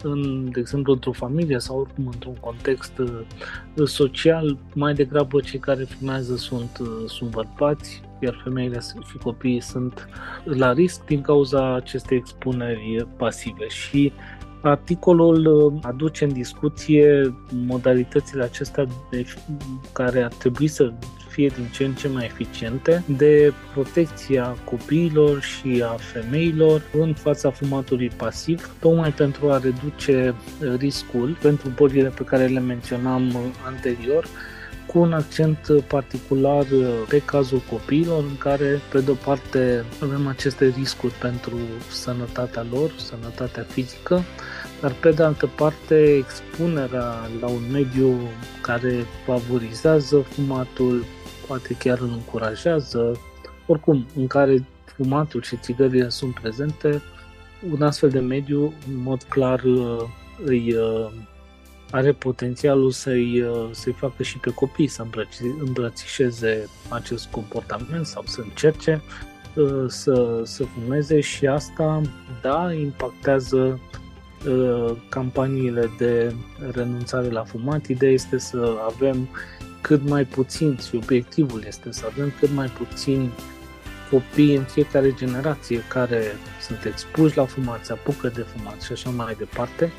în, 0.02 0.50
de 0.50 0.60
exemplu, 0.60 0.92
într-o 0.92 1.12
familie 1.12 1.58
sau 1.58 1.78
oricum 1.78 2.06
într-un 2.06 2.36
context 2.40 2.98
uh, 2.98 3.86
social, 3.86 4.58
mai 4.74 4.94
degrabă 4.94 5.40
cei 5.40 5.58
care 5.58 5.84
fumează 5.84 6.36
sunt, 6.36 6.80
sunt 7.06 7.30
bărbați, 7.30 8.02
iar 8.20 8.40
femeile 8.42 8.80
și 8.80 9.16
copiii 9.22 9.60
sunt 9.60 10.08
la 10.44 10.72
risc 10.72 11.04
din 11.04 11.20
cauza 11.20 11.74
acestei 11.74 12.16
expuneri 12.16 13.06
pasive 13.16 13.68
și 13.68 14.12
Articolul 14.66 15.46
uh, 15.46 15.80
aduce 15.82 16.24
în 16.24 16.32
discuție 16.32 17.34
modalitățile 17.66 18.42
acestea 18.42 18.86
de, 19.10 19.24
care 19.92 20.22
ar 20.22 20.32
trebui 20.32 20.66
să 20.66 20.92
fie 21.28 21.48
din 21.48 21.66
ce 21.72 21.84
în 21.84 21.94
ce 21.94 22.08
mai 22.08 22.24
eficiente 22.24 23.04
de 23.16 23.52
protecția 23.72 24.56
copiilor 24.64 25.40
și 25.40 25.82
a 25.84 25.96
femeilor 25.96 26.82
în 27.00 27.14
fața 27.14 27.50
fumatului 27.50 28.10
pasiv, 28.16 28.74
tocmai 28.80 29.10
pentru 29.10 29.50
a 29.50 29.58
reduce 29.58 30.34
riscul 30.78 31.36
pentru 31.42 31.68
bolile 31.74 32.08
pe 32.08 32.24
care 32.24 32.46
le 32.46 32.60
menționam 32.60 33.36
anterior, 33.66 34.26
cu 34.86 34.98
un 34.98 35.12
accent 35.12 35.58
particular 35.88 36.62
uh, 36.62 37.02
pe 37.08 37.22
cazul 37.24 37.62
copiilor, 37.70 38.22
în 38.22 38.36
care, 38.38 38.80
pe 38.90 39.00
de-o 39.00 39.14
parte, 39.14 39.84
avem 40.02 40.26
aceste 40.26 40.74
riscuri 40.76 41.12
pentru 41.12 41.58
sănătatea 41.90 42.66
lor, 42.70 42.90
sănătatea 42.96 43.62
fizică, 43.62 44.22
dar 44.80 44.92
pe 44.92 45.10
de 45.10 45.22
altă 45.22 45.46
parte 45.46 46.14
expunerea 46.14 47.28
la 47.40 47.48
un 47.48 47.62
mediu 47.72 48.14
care 48.60 49.06
favorizează 49.26 50.18
fumatul, 50.18 51.04
poate 51.46 51.76
chiar 51.78 51.98
îl 51.98 52.10
încurajează, 52.12 53.20
oricum, 53.66 54.06
în 54.16 54.26
care 54.26 54.66
fumatul 54.84 55.42
și 55.42 55.56
țigările 55.56 56.08
sunt 56.08 56.34
prezente, 56.40 57.02
un 57.72 57.82
astfel 57.82 58.08
de 58.08 58.20
mediu, 58.20 58.72
în 58.88 59.02
mod 59.02 59.22
clar, 59.22 59.62
uh, 59.62 60.02
îi 60.44 60.74
uh, 60.74 61.10
are 61.94 62.12
potențialul 62.12 62.90
să-i, 62.90 63.40
uh, 63.40 63.68
să-i 63.70 63.92
facă 63.92 64.22
și 64.22 64.38
pe 64.38 64.50
copii 64.50 64.86
să 64.86 65.06
îmbrățișeze 65.58 66.68
acest 66.88 67.26
comportament 67.26 68.06
sau 68.06 68.22
să 68.26 68.40
încerce 68.40 69.02
uh, 69.54 69.84
să, 69.86 70.40
să 70.44 70.64
fumeze 70.64 71.20
și 71.20 71.46
asta, 71.46 72.00
da, 72.42 72.72
impactează 72.72 73.80
uh, 74.48 74.96
campaniile 75.08 75.90
de 75.98 76.34
renunțare 76.70 77.28
la 77.28 77.44
fumat. 77.44 77.86
Ideea 77.86 78.12
este 78.12 78.38
să 78.38 78.76
avem 78.86 79.28
cât 79.80 80.08
mai 80.08 80.24
puțin 80.24 80.78
și 80.88 80.96
obiectivul 80.96 81.64
este 81.66 81.92
să 81.92 82.04
avem 82.10 82.32
cât 82.38 82.50
mai 82.54 82.66
puțin 82.66 83.30
copii 84.10 84.54
în 84.54 84.64
fiecare 84.64 85.14
generație 85.14 85.80
care 85.88 86.22
sunt 86.60 86.84
expuși 86.84 87.36
la 87.36 87.44
fumat, 87.44 87.84
se 87.84 87.92
apucă 87.92 88.28
de 88.28 88.40
fumat 88.40 88.80
și 88.80 88.92
așa 88.92 89.10
mai 89.10 89.34
departe, 89.38 89.92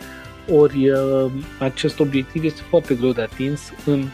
ori 0.50 0.90
uh, 0.90 1.32
acest 1.60 2.00
obiectiv 2.00 2.44
este 2.44 2.62
foarte 2.70 2.96
greu 2.96 3.12
de 3.12 3.22
atins 3.22 3.62
în 3.86 4.08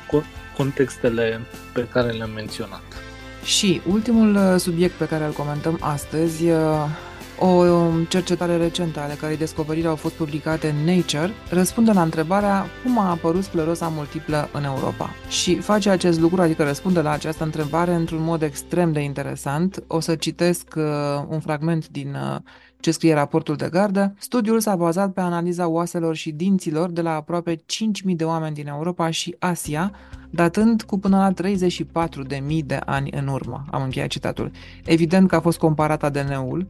contextele 0.58 1.42
pe 1.74 1.88
care 1.92 2.12
le-am 2.12 2.32
menționat. 2.36 2.82
Și 3.44 3.82
ultimul 3.92 4.36
uh, 4.36 4.56
subiect 4.58 4.94
pe 4.94 5.08
care 5.08 5.24
îl 5.24 5.32
comentăm 5.32 5.78
astăzi, 5.80 6.50
uh, 6.50 6.60
o 7.40 7.66
cercetare 8.08 8.58
recentă 8.58 9.00
ale 9.00 9.14
cărei 9.14 9.38
descoperiri 9.38 9.88
au 9.88 9.96
fost 9.96 10.14
publicate 10.14 10.68
în 10.68 10.94
Nature, 10.96 11.34
răspunde 11.50 11.92
la 11.92 12.02
întrebarea 12.02 12.66
cum 12.84 13.00
a 13.00 13.10
apărut 13.10 13.44
scleroza 13.44 13.88
multiplă 13.88 14.50
în 14.52 14.64
Europa. 14.64 15.16
Și 15.28 15.56
face 15.56 15.90
acest 15.90 16.20
lucru, 16.20 16.42
adică 16.42 16.64
răspunde 16.64 17.02
la 17.02 17.12
această 17.12 17.44
întrebare 17.44 17.94
într-un 17.94 18.24
mod 18.24 18.42
extrem 18.42 18.92
de 18.92 19.00
interesant. 19.00 19.84
O 19.88 20.00
să 20.00 20.16
citesc 20.16 20.76
un 21.28 21.40
fragment 21.40 21.90
din 21.90 22.18
ce 22.82 22.92
scrie 22.92 23.14
raportul 23.14 23.56
de 23.56 23.70
gardă, 23.72 24.14
studiul 24.18 24.60
s-a 24.60 24.76
bazat 24.76 25.12
pe 25.12 25.22
analiza 25.22 25.68
oaselor 25.68 26.16
și 26.16 26.32
dinților 26.32 26.90
de 26.90 27.02
la 27.02 27.16
aproape 27.16 27.56
5.000 27.56 27.62
de 28.04 28.24
oameni 28.24 28.56
din 28.56 28.68
Europa 28.68 29.10
și 29.10 29.36
Asia, 29.40 29.92
datând 30.30 30.82
cu 30.82 31.00
până 31.00 31.18
la 31.18 31.48
34.000 31.50 32.66
de 32.66 32.80
ani 32.86 33.12
în 33.12 33.28
urmă. 33.28 33.66
Am 33.72 33.84
încheiat 33.84 34.08
citatul. 34.08 34.52
Evident 34.86 35.28
că 35.28 35.36
a 35.36 35.40
fost 35.40 35.58
comparat 35.58 36.04
ADN-ul, 36.04 36.68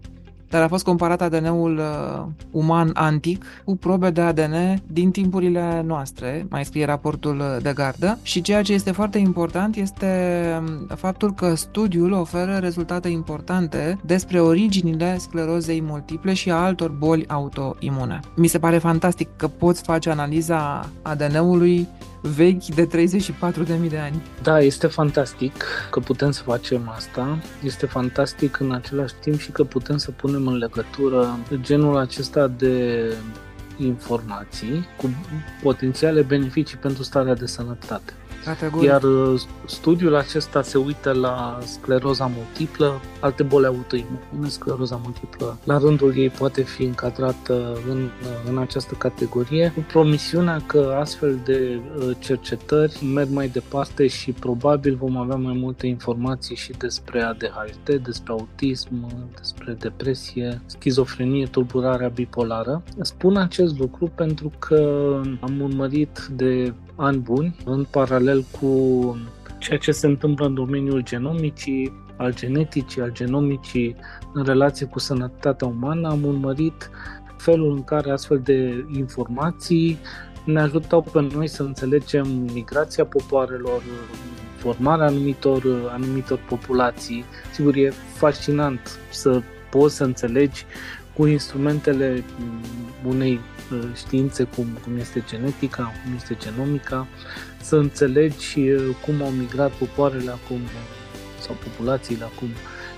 dar 0.51 0.61
a 0.61 0.67
fost 0.67 0.83
comparat 0.83 1.21
ADN-ul 1.21 1.77
uh, 1.77 2.23
uman 2.51 2.91
antic 2.93 3.45
cu 3.65 3.75
probe 3.75 4.09
de 4.09 4.21
ADN 4.21 4.81
din 4.87 5.11
timpurile 5.11 5.83
noastre, 5.85 6.45
mai 6.49 6.65
scrie 6.65 6.85
raportul 6.85 7.43
de 7.61 7.71
gardă, 7.73 8.17
și 8.21 8.41
ceea 8.41 8.61
ce 8.61 8.73
este 8.73 8.91
foarte 8.91 9.17
important 9.17 9.75
este 9.75 10.07
um, 10.59 10.95
faptul 10.95 11.33
că 11.33 11.55
studiul 11.55 12.11
oferă 12.11 12.57
rezultate 12.57 13.07
importante 13.07 13.99
despre 14.05 14.39
originile 14.39 15.17
sclerozei 15.17 15.81
multiple 15.81 16.33
și 16.33 16.51
a 16.51 16.55
altor 16.55 16.89
boli 16.89 17.25
autoimune. 17.27 18.19
Mi 18.35 18.47
se 18.47 18.59
pare 18.59 18.77
fantastic 18.77 19.27
că 19.35 19.47
poți 19.47 19.81
face 19.81 20.09
analiza 20.09 20.89
ADN-ului 21.01 21.87
vechi 22.21 22.65
de 22.65 22.87
34.000 22.87 23.89
de 23.89 23.97
ani. 23.97 24.21
Da, 24.41 24.59
este 24.59 24.87
fantastic 24.87 25.65
că 25.89 25.99
putem 25.99 26.31
să 26.31 26.43
facem 26.43 26.89
asta. 26.95 27.39
Este 27.63 27.85
fantastic 27.85 28.59
în 28.59 28.71
același 28.71 29.13
timp 29.13 29.39
și 29.39 29.51
că 29.51 29.63
putem 29.63 29.97
să 29.97 30.11
punem 30.11 30.47
în 30.47 30.57
legătură 30.57 31.39
genul 31.55 31.97
acesta 31.97 32.47
de 32.47 33.05
informații 33.77 34.87
cu 34.97 35.09
potențiale 35.61 36.21
beneficii 36.21 36.77
pentru 36.77 37.03
starea 37.03 37.33
de 37.33 37.45
sănătate. 37.45 38.13
Categoric. 38.43 38.89
Iar 38.89 39.03
uh, 39.03 39.41
studiul 39.65 40.15
acesta 40.15 40.61
se 40.61 40.77
uită 40.77 41.11
la 41.11 41.59
scleroza 41.65 42.31
multiplă, 42.35 43.01
alte 43.19 43.43
boli 43.43 43.65
autoimune, 43.65 44.47
scleroza 44.47 44.99
multiplă. 45.03 45.57
La 45.63 45.77
rândul 45.77 46.17
ei 46.17 46.29
poate 46.29 46.61
fi 46.61 46.83
încadrată 46.83 47.77
în, 47.89 48.09
în 48.49 48.57
această 48.57 48.93
categorie, 48.93 49.71
cu 49.75 49.85
promisiunea 49.87 50.61
că 50.65 50.95
astfel 50.99 51.39
de 51.45 51.79
uh, 51.97 52.15
cercetări 52.19 53.05
merg 53.13 53.29
mai 53.29 53.47
departe 53.47 54.07
și 54.07 54.31
probabil 54.31 54.95
vom 54.95 55.17
avea 55.17 55.35
mai 55.35 55.53
multe 55.53 55.87
informații 55.87 56.55
și 56.55 56.71
despre 56.71 57.21
ADHD, 57.21 57.95
despre 58.03 58.31
autism, 58.31 59.07
despre 59.35 59.75
depresie, 59.79 60.61
schizofrenie, 60.65 61.45
tulburarea 61.45 62.07
bipolară. 62.07 62.83
Spun 63.01 63.37
acest 63.37 63.79
lucru 63.79 64.11
pentru 64.15 64.51
că 64.59 65.21
am 65.39 65.61
urmărit 65.61 66.29
de 66.35 66.73
ani 67.01 67.17
buni, 67.17 67.55
în 67.65 67.85
paralel 67.91 68.45
cu 68.59 68.69
ceea 69.57 69.77
ce 69.77 69.91
se 69.91 70.07
întâmplă 70.07 70.45
în 70.45 70.53
domeniul 70.53 71.03
genomicii, 71.03 71.93
al 72.15 72.33
geneticii, 72.35 73.01
al 73.01 73.11
genomicii 73.11 73.95
în 74.33 74.43
relație 74.43 74.85
cu 74.85 74.99
sănătatea 74.99 75.67
umană, 75.67 76.09
am 76.09 76.23
urmărit 76.23 76.89
felul 77.37 77.71
în 77.71 77.83
care 77.83 78.11
astfel 78.11 78.39
de 78.43 78.85
informații 78.97 79.97
ne 80.43 80.59
ajutau 80.59 81.01
pe 81.01 81.27
noi 81.33 81.47
să 81.47 81.63
înțelegem 81.63 82.27
migrația 82.53 83.05
popoarelor, 83.05 83.81
formarea 84.55 85.05
anumitor, 85.05 85.63
anumitor 85.91 86.39
populații. 86.49 87.25
Sigur, 87.53 87.75
e 87.75 87.93
fascinant 88.13 88.99
să 89.09 89.41
poți 89.69 89.95
să 89.95 90.03
înțelegi 90.03 90.65
cu 91.13 91.25
instrumentele 91.25 92.23
unei 93.07 93.33
uh, 93.33 93.60
științe 93.95 94.43
cum, 94.43 94.65
cum 94.83 94.97
este 94.97 95.23
genetica, 95.27 95.83
cum 96.03 96.13
este 96.15 96.37
genomica, 96.39 97.07
să 97.61 97.75
înțelegi 97.75 98.59
uh, 98.59 98.95
cum 99.05 99.21
au 99.21 99.29
migrat 99.29 99.71
popoarele 99.71 100.31
acum 100.31 100.59
sau 101.39 101.55
populațiile 101.63 102.23
acum 102.23 102.47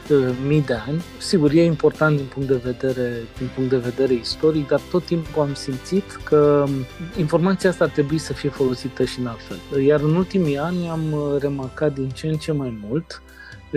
uh, 0.09 0.35
mii 0.47 0.61
de 0.61 0.73
ani. 0.73 1.01
Sigur, 1.17 1.51
e 1.51 1.63
important 1.63 2.17
din 2.17 2.25
punct 2.25 2.47
de 2.47 2.61
vedere, 2.63 3.11
din 3.37 3.49
punct 3.55 3.69
de 3.69 3.77
vedere 3.77 4.13
istoric, 4.13 4.67
dar 4.67 4.81
tot 4.91 5.05
timpul 5.05 5.41
am 5.41 5.53
simțit 5.53 6.19
că 6.23 6.63
um, 6.67 6.85
informația 7.17 7.69
asta 7.69 7.83
ar 7.83 7.89
trebui 7.89 8.17
să 8.17 8.33
fie 8.33 8.49
folosită 8.49 9.03
și 9.03 9.19
în 9.19 9.27
altfel. 9.27 9.81
Iar 9.81 9.99
în 9.99 10.15
ultimii 10.15 10.57
ani 10.57 10.89
am 10.89 11.37
remarcat 11.39 11.93
din 11.93 12.09
ce 12.09 12.27
în 12.27 12.37
ce 12.37 12.51
mai 12.51 12.77
mult 12.89 13.21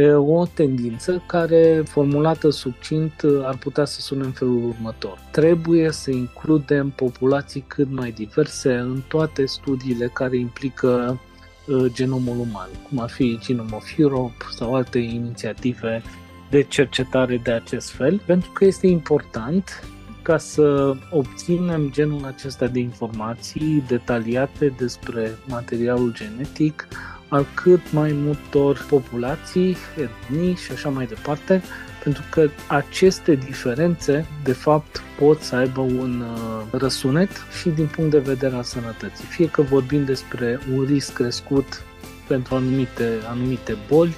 o 0.05 0.47
tendință 0.55 1.23
care, 1.27 1.83
formulată 1.87 2.51
succint, 2.51 3.13
ar 3.43 3.57
putea 3.57 3.85
să 3.85 4.01
sune 4.01 4.25
în 4.25 4.31
felul 4.31 4.65
următor. 4.69 5.19
Trebuie 5.31 5.91
să 5.91 6.11
includem 6.11 6.91
populații 6.91 7.65
cât 7.67 7.91
mai 7.91 8.11
diverse 8.11 8.75
în 8.75 9.03
toate 9.09 9.47
studiile 9.47 10.11
care 10.13 10.37
implică 10.37 11.21
uh, 11.67 11.93
genomul 11.93 12.39
uman, 12.39 12.69
cum 12.89 12.99
ar 12.99 13.11
fi 13.11 13.39
Genome 13.43 13.77
of 13.77 13.99
Europe 13.99 14.45
sau 14.51 14.75
alte 14.75 14.99
inițiative 14.99 16.03
de 16.51 16.63
cercetare 16.63 17.41
de 17.43 17.51
acest 17.51 17.91
fel, 17.91 18.21
pentru 18.27 18.51
că 18.53 18.65
este 18.65 18.87
important 18.87 19.85
ca 20.23 20.39
să 20.39 20.97
obținem 21.11 21.91
genul 21.91 22.25
acesta 22.25 22.67
de 22.67 22.79
informații 22.79 23.85
detaliate 23.89 24.75
despre 24.79 25.31
materialul 25.49 26.13
genetic, 26.13 26.89
al 27.29 27.47
cât 27.55 27.93
mai 27.93 28.13
multor 28.13 28.87
populații, 28.89 29.77
etnii 29.97 30.55
și 30.55 30.73
așa 30.73 30.89
mai 30.89 31.07
departe, 31.07 31.63
pentru 32.03 32.23
că 32.31 32.49
aceste 32.67 33.35
diferențe, 33.35 34.27
de 34.45 34.53
fapt, 34.53 35.03
pot 35.19 35.41
să 35.41 35.57
aibă 35.57 35.81
un 35.81 36.21
uh, 36.21 36.63
răsunet 36.71 37.31
și 37.61 37.69
din 37.69 37.87
punct 37.87 38.11
de 38.11 38.19
vedere 38.19 38.55
al 38.55 38.63
sănătății. 38.63 39.25
Fie 39.25 39.49
că 39.49 39.63
vorbim 39.63 40.05
despre 40.05 40.61
un 40.75 40.85
risc 40.85 41.13
crescut 41.13 41.83
pentru 42.27 42.55
anumite, 42.55 43.13
anumite 43.29 43.77
boli, 43.89 44.15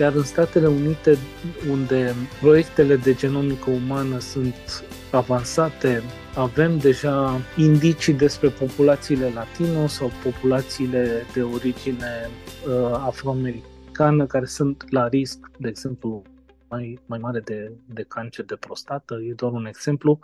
iar 0.00 0.12
în 0.12 0.22
Statele 0.22 0.66
Unite, 0.66 1.18
unde 1.70 2.14
proiectele 2.40 2.96
de 2.96 3.14
genomică 3.14 3.70
umană 3.70 4.18
sunt 4.18 4.84
avansate, 5.12 6.02
avem 6.34 6.78
deja 6.78 7.40
indicii 7.56 8.14
despre 8.14 8.48
populațiile 8.48 9.30
latino 9.34 9.86
sau 9.86 10.10
populațiile 10.22 11.22
de 11.32 11.42
origine 11.42 12.30
uh, 12.66 12.92
afroamericană 12.92 14.26
care 14.26 14.44
sunt 14.44 14.84
la 14.90 15.08
risc, 15.08 15.50
de 15.58 15.68
exemplu, 15.68 16.22
mai, 16.68 16.98
mai 17.06 17.18
mare 17.18 17.40
de, 17.40 17.72
de 17.86 18.04
cancer 18.08 18.44
de 18.44 18.56
prostată, 18.56 19.14
e 19.28 19.32
doar 19.32 19.52
un 19.52 19.66
exemplu. 19.66 20.18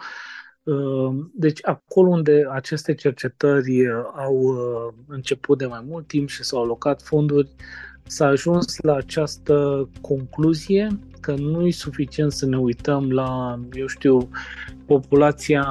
Uh, 0.62 1.14
deci 1.32 1.58
acolo 1.62 2.08
unde 2.08 2.46
aceste 2.50 2.94
cercetări 2.94 3.92
au 4.14 4.34
uh, 4.34 4.94
început 5.06 5.58
de 5.58 5.66
mai 5.66 5.84
mult 5.86 6.06
timp 6.06 6.28
și 6.28 6.44
s-au 6.44 6.62
alocat 6.62 7.02
fonduri, 7.02 7.48
s-a 8.06 8.26
ajuns 8.26 8.80
la 8.80 8.94
această 8.94 9.88
concluzie 10.00 10.88
că 11.24 11.34
nu 11.38 11.66
e 11.66 11.70
suficient 11.70 12.32
să 12.32 12.46
ne 12.46 12.58
uităm 12.58 13.10
la, 13.10 13.58
eu 13.72 13.86
știu, 13.86 14.28
populația 14.86 15.62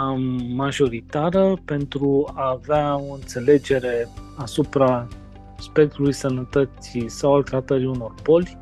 majoritară 0.54 1.54
pentru 1.66 2.32
a 2.34 2.50
avea 2.50 2.96
o 2.96 3.14
înțelegere 3.14 4.08
asupra 4.36 5.08
spectrului 5.60 6.14
sănătății 6.14 7.10
sau 7.10 7.34
al 7.34 7.44
tratării 7.44 7.86
unor 7.86 8.14
boli, 8.24 8.58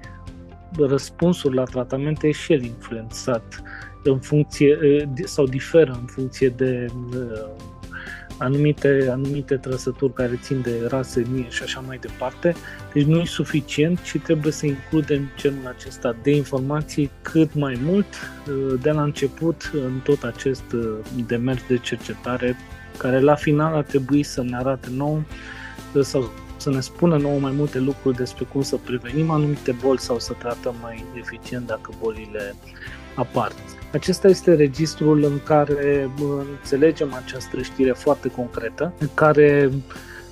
răspunsul 0.78 1.54
la 1.54 1.64
tratamente 1.64 2.28
e 2.28 2.32
și 2.32 2.54
el 2.54 2.64
influențat 2.64 3.62
în 4.04 4.20
funcție 4.20 4.78
sau 5.24 5.46
diferă 5.46 5.92
în 5.92 6.06
funcție 6.06 6.50
de 6.50 6.88
anumite, 8.42 9.08
anumite 9.12 9.56
trăsături 9.56 10.14
care 10.14 10.40
țin 10.42 10.62
de 10.62 10.86
rase 10.88 11.26
mie 11.32 11.50
și 11.50 11.64
așa 11.64 11.84
mai 11.88 11.98
departe. 11.98 12.56
Deci 12.94 13.06
nu 13.06 13.20
e 13.20 13.26
suficient 13.26 14.00
și 14.00 14.18
trebuie 14.18 14.52
să 14.52 14.66
includem 14.66 15.30
genul 15.38 15.74
acesta 15.78 16.16
de 16.24 16.36
informații 16.36 17.12
cât 17.22 17.54
mai 17.54 17.80
mult 17.84 18.06
uh, 18.06 18.80
de 18.82 18.92
la 18.92 19.04
început 19.04 19.72
în 19.74 20.00
tot 20.04 20.24
acest 20.24 20.72
uh, 20.74 20.98
demers 21.28 21.62
de 21.68 21.78
cercetare 21.78 22.58
care 22.98 23.20
la 23.20 23.36
final 23.36 23.76
ar 23.76 23.84
trebui 23.84 24.24
să 24.24 24.44
ne 24.44 24.58
arate 24.58 24.88
nou 24.96 25.24
uh, 25.94 26.04
sau 26.04 26.32
să 26.58 26.70
ne 26.70 26.80
spună 26.80 27.18
nouă 27.18 27.40
mai 27.40 27.52
multe 27.56 27.80
lucruri 27.80 28.18
despre 28.18 28.46
cum 28.52 28.62
să 28.62 28.78
prevenim 28.78 29.30
anumite 29.30 29.72
boli 29.72 30.00
sau 30.00 30.20
să 30.20 30.34
tratăm 30.40 30.76
mai 30.82 31.06
eficient 31.14 31.68
dacă 31.68 31.92
bolile 32.00 32.56
apar. 33.16 33.52
Acesta 33.94 34.28
este 34.28 34.54
registrul 34.54 35.24
în 35.24 35.40
care 35.44 36.10
înțelegem 36.58 37.14
această 37.14 37.62
știre 37.62 37.92
foarte 37.92 38.32
concretă, 38.32 38.94
în 39.00 39.10
care 39.14 39.72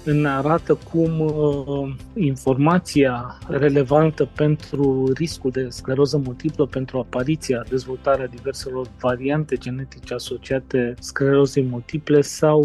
ne 0.03 0.29
arată 0.29 0.77
cum 0.91 1.19
uh, 1.19 1.95
informația 2.13 3.37
relevantă 3.47 4.29
pentru 4.35 5.11
riscul 5.15 5.51
de 5.51 5.67
scleroză 5.69 6.17
multiplă, 6.17 6.65
pentru 6.65 6.97
apariția, 6.97 7.65
dezvoltarea 7.69 8.27
diverselor 8.27 8.87
variante 8.99 9.55
genetice 9.55 10.13
asociate 10.13 10.93
sclerozei 10.99 11.63
multiple 11.63 12.21
s-au 12.21 12.61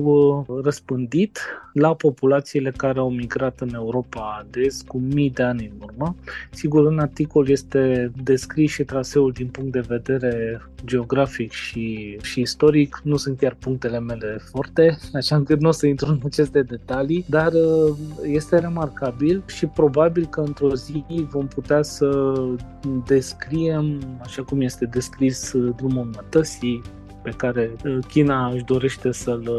uh, 0.49 0.63
răspândit 0.63 1.39
la 1.75 1.95
populațiile 1.95 2.71
care 2.71 2.99
au 2.99 3.11
migrat 3.11 3.61
în 3.61 3.75
Europa 3.75 4.47
de 4.51 4.61
Est 4.61 4.87
cu 4.87 4.99
mii 4.99 5.31
de 5.31 5.43
ani 5.43 5.73
în 5.73 5.87
urmă. 5.87 6.17
Sigur, 6.51 6.87
în 6.87 6.99
articol 6.99 7.49
este 7.49 8.13
descris 8.23 8.71
și 8.71 8.85
traseul 8.85 9.33
din 9.33 9.47
punct 9.47 9.73
de 9.73 9.81
vedere 9.81 10.63
geografic 10.85 11.53
și, 11.53 12.17
și 12.23 12.41
istoric. 12.41 13.01
Nu 13.03 13.17
sunt 13.17 13.39
chiar 13.39 13.57
punctele 13.59 14.01
mele 14.01 14.39
forte, 14.51 14.99
așa 15.13 15.37
încât 15.37 15.61
nu 15.61 15.69
o 15.69 15.73
să 15.73 15.87
intru 15.87 16.11
în 16.11 16.21
aceste 16.25 16.63
detalii, 16.63 17.25
dar 17.29 17.53
uh, 17.53 17.97
este 18.23 18.59
remarcabil 18.59 19.43
și 19.47 19.67
probabil 19.67 20.27
că 20.27 20.41
într-o 20.41 20.75
zi 20.75 21.05
vom 21.31 21.47
putea 21.47 21.83
să 21.83 22.35
descriem, 23.07 23.99
așa 24.21 24.43
cum 24.43 24.61
este 24.61 24.85
descris 24.85 25.53
uh, 25.53 25.75
drumul 25.77 26.11
mătăsii, 26.15 26.83
pe 27.25 27.35
care 27.37 27.71
uh, 27.85 27.99
China 28.09 28.49
își 28.49 28.65
dorește 28.65 29.13
să-l, 29.13 29.51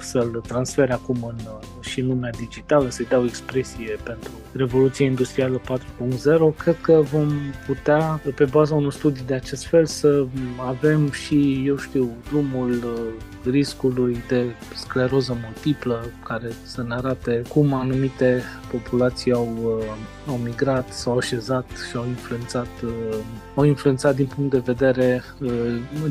să-l 0.00 0.42
transfere 0.46 0.92
acum 0.92 1.34
în, 1.36 1.36
și 1.80 2.00
în 2.00 2.06
lumea 2.06 2.30
digitală, 2.30 2.88
să-i 2.88 3.06
dau 3.08 3.24
expresie 3.24 3.98
pentru 4.02 4.30
Revoluția 4.52 5.06
Industrială 5.06 5.60
4.0, 5.60 6.56
cred 6.56 6.76
că 6.80 7.00
vom 7.12 7.28
putea, 7.66 8.20
pe 8.34 8.44
baza 8.44 8.74
unor 8.74 8.92
studii 8.92 9.24
de 9.26 9.34
acest 9.34 9.66
fel, 9.66 9.86
să 9.86 10.26
avem 10.66 11.10
și, 11.10 11.62
eu 11.66 11.76
știu, 11.76 12.16
drumul 12.28 12.70
uh, 12.70 13.35
riscului 13.50 14.22
de 14.28 14.44
scleroză 14.74 15.36
multiplă, 15.44 16.06
care 16.24 16.52
să 16.62 16.82
ne 16.82 16.94
arate 16.94 17.42
cum 17.48 17.72
anumite 17.72 18.42
populații 18.70 19.32
au, 19.32 19.48
uh, 19.62 19.84
au 20.28 20.36
migrat, 20.36 20.92
s-au 20.92 21.16
așezat 21.16 21.66
și 21.90 21.96
au 21.96 22.06
influențat, 22.06 22.68
uh, 22.84 23.16
au 23.54 23.64
influențat 23.64 24.14
din 24.14 24.26
punct 24.26 24.50
de 24.50 24.62
vedere 24.64 25.22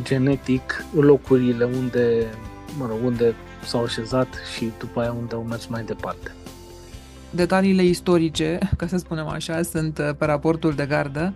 genetic 0.02 0.86
locurile 0.94 1.64
unde, 1.64 2.26
mă 2.78 2.86
rog, 2.88 2.98
unde 3.04 3.36
s-au 3.66 3.84
așezat 3.84 4.28
și 4.56 4.72
după 4.80 5.00
aia 5.00 5.12
unde 5.12 5.36
au 5.36 5.42
mers 5.42 5.66
mai 5.66 5.84
departe. 5.84 6.32
Detaliile 7.36 7.84
istorice, 7.84 8.60
ca 8.78 8.88
să 8.88 8.98
spunem 8.98 9.28
așa, 9.28 9.62
sunt 9.62 9.98
uh, 9.98 10.10
pe 10.18 10.26
raportul 10.26 10.74
de 10.74 10.86
gardă. 10.86 11.34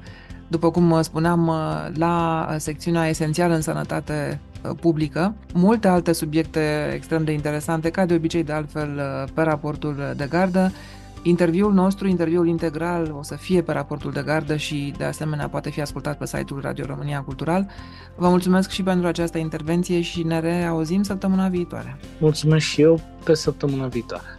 După 0.47 0.71
cum 0.71 0.91
uh, 0.91 0.99
spuneam, 1.01 1.47
uh, 1.47 1.87
la 1.93 2.47
secțiunea 2.57 3.07
esențială 3.07 3.53
în 3.53 3.61
sănătate 3.61 4.39
publică, 4.79 5.35
multe 5.53 5.87
alte 5.87 6.11
subiecte 6.11 6.91
extrem 6.93 7.23
de 7.23 7.31
interesante, 7.31 7.89
ca 7.89 8.05
de 8.05 8.13
obicei 8.13 8.43
de 8.43 8.51
altfel 8.51 9.01
pe 9.33 9.41
raportul 9.41 10.13
de 10.15 10.27
gardă, 10.29 10.71
Interviul 11.21 11.73
nostru, 11.73 12.07
interviul 12.07 12.47
integral, 12.47 13.15
o 13.17 13.23
să 13.23 13.35
fie 13.35 13.61
pe 13.61 13.71
raportul 13.71 14.11
de 14.11 14.21
gardă 14.25 14.55
și 14.55 14.93
de 14.97 15.03
asemenea 15.03 15.49
poate 15.49 15.69
fi 15.69 15.81
ascultat 15.81 16.17
pe 16.17 16.25
site-ul 16.25 16.61
Radio 16.61 16.85
România 16.85 17.21
Cultural. 17.21 17.67
Vă 18.15 18.29
mulțumesc 18.29 18.69
și 18.69 18.83
pentru 18.83 19.07
această 19.07 19.37
intervenție 19.37 20.01
și 20.01 20.23
ne 20.23 20.39
reauzim 20.39 21.03
săptămâna 21.03 21.47
viitoare. 21.47 21.97
Mulțumesc 22.19 22.65
și 22.65 22.81
eu 22.81 22.99
pe 23.23 23.33
săptămâna 23.33 23.87
viitoare. 23.87 24.38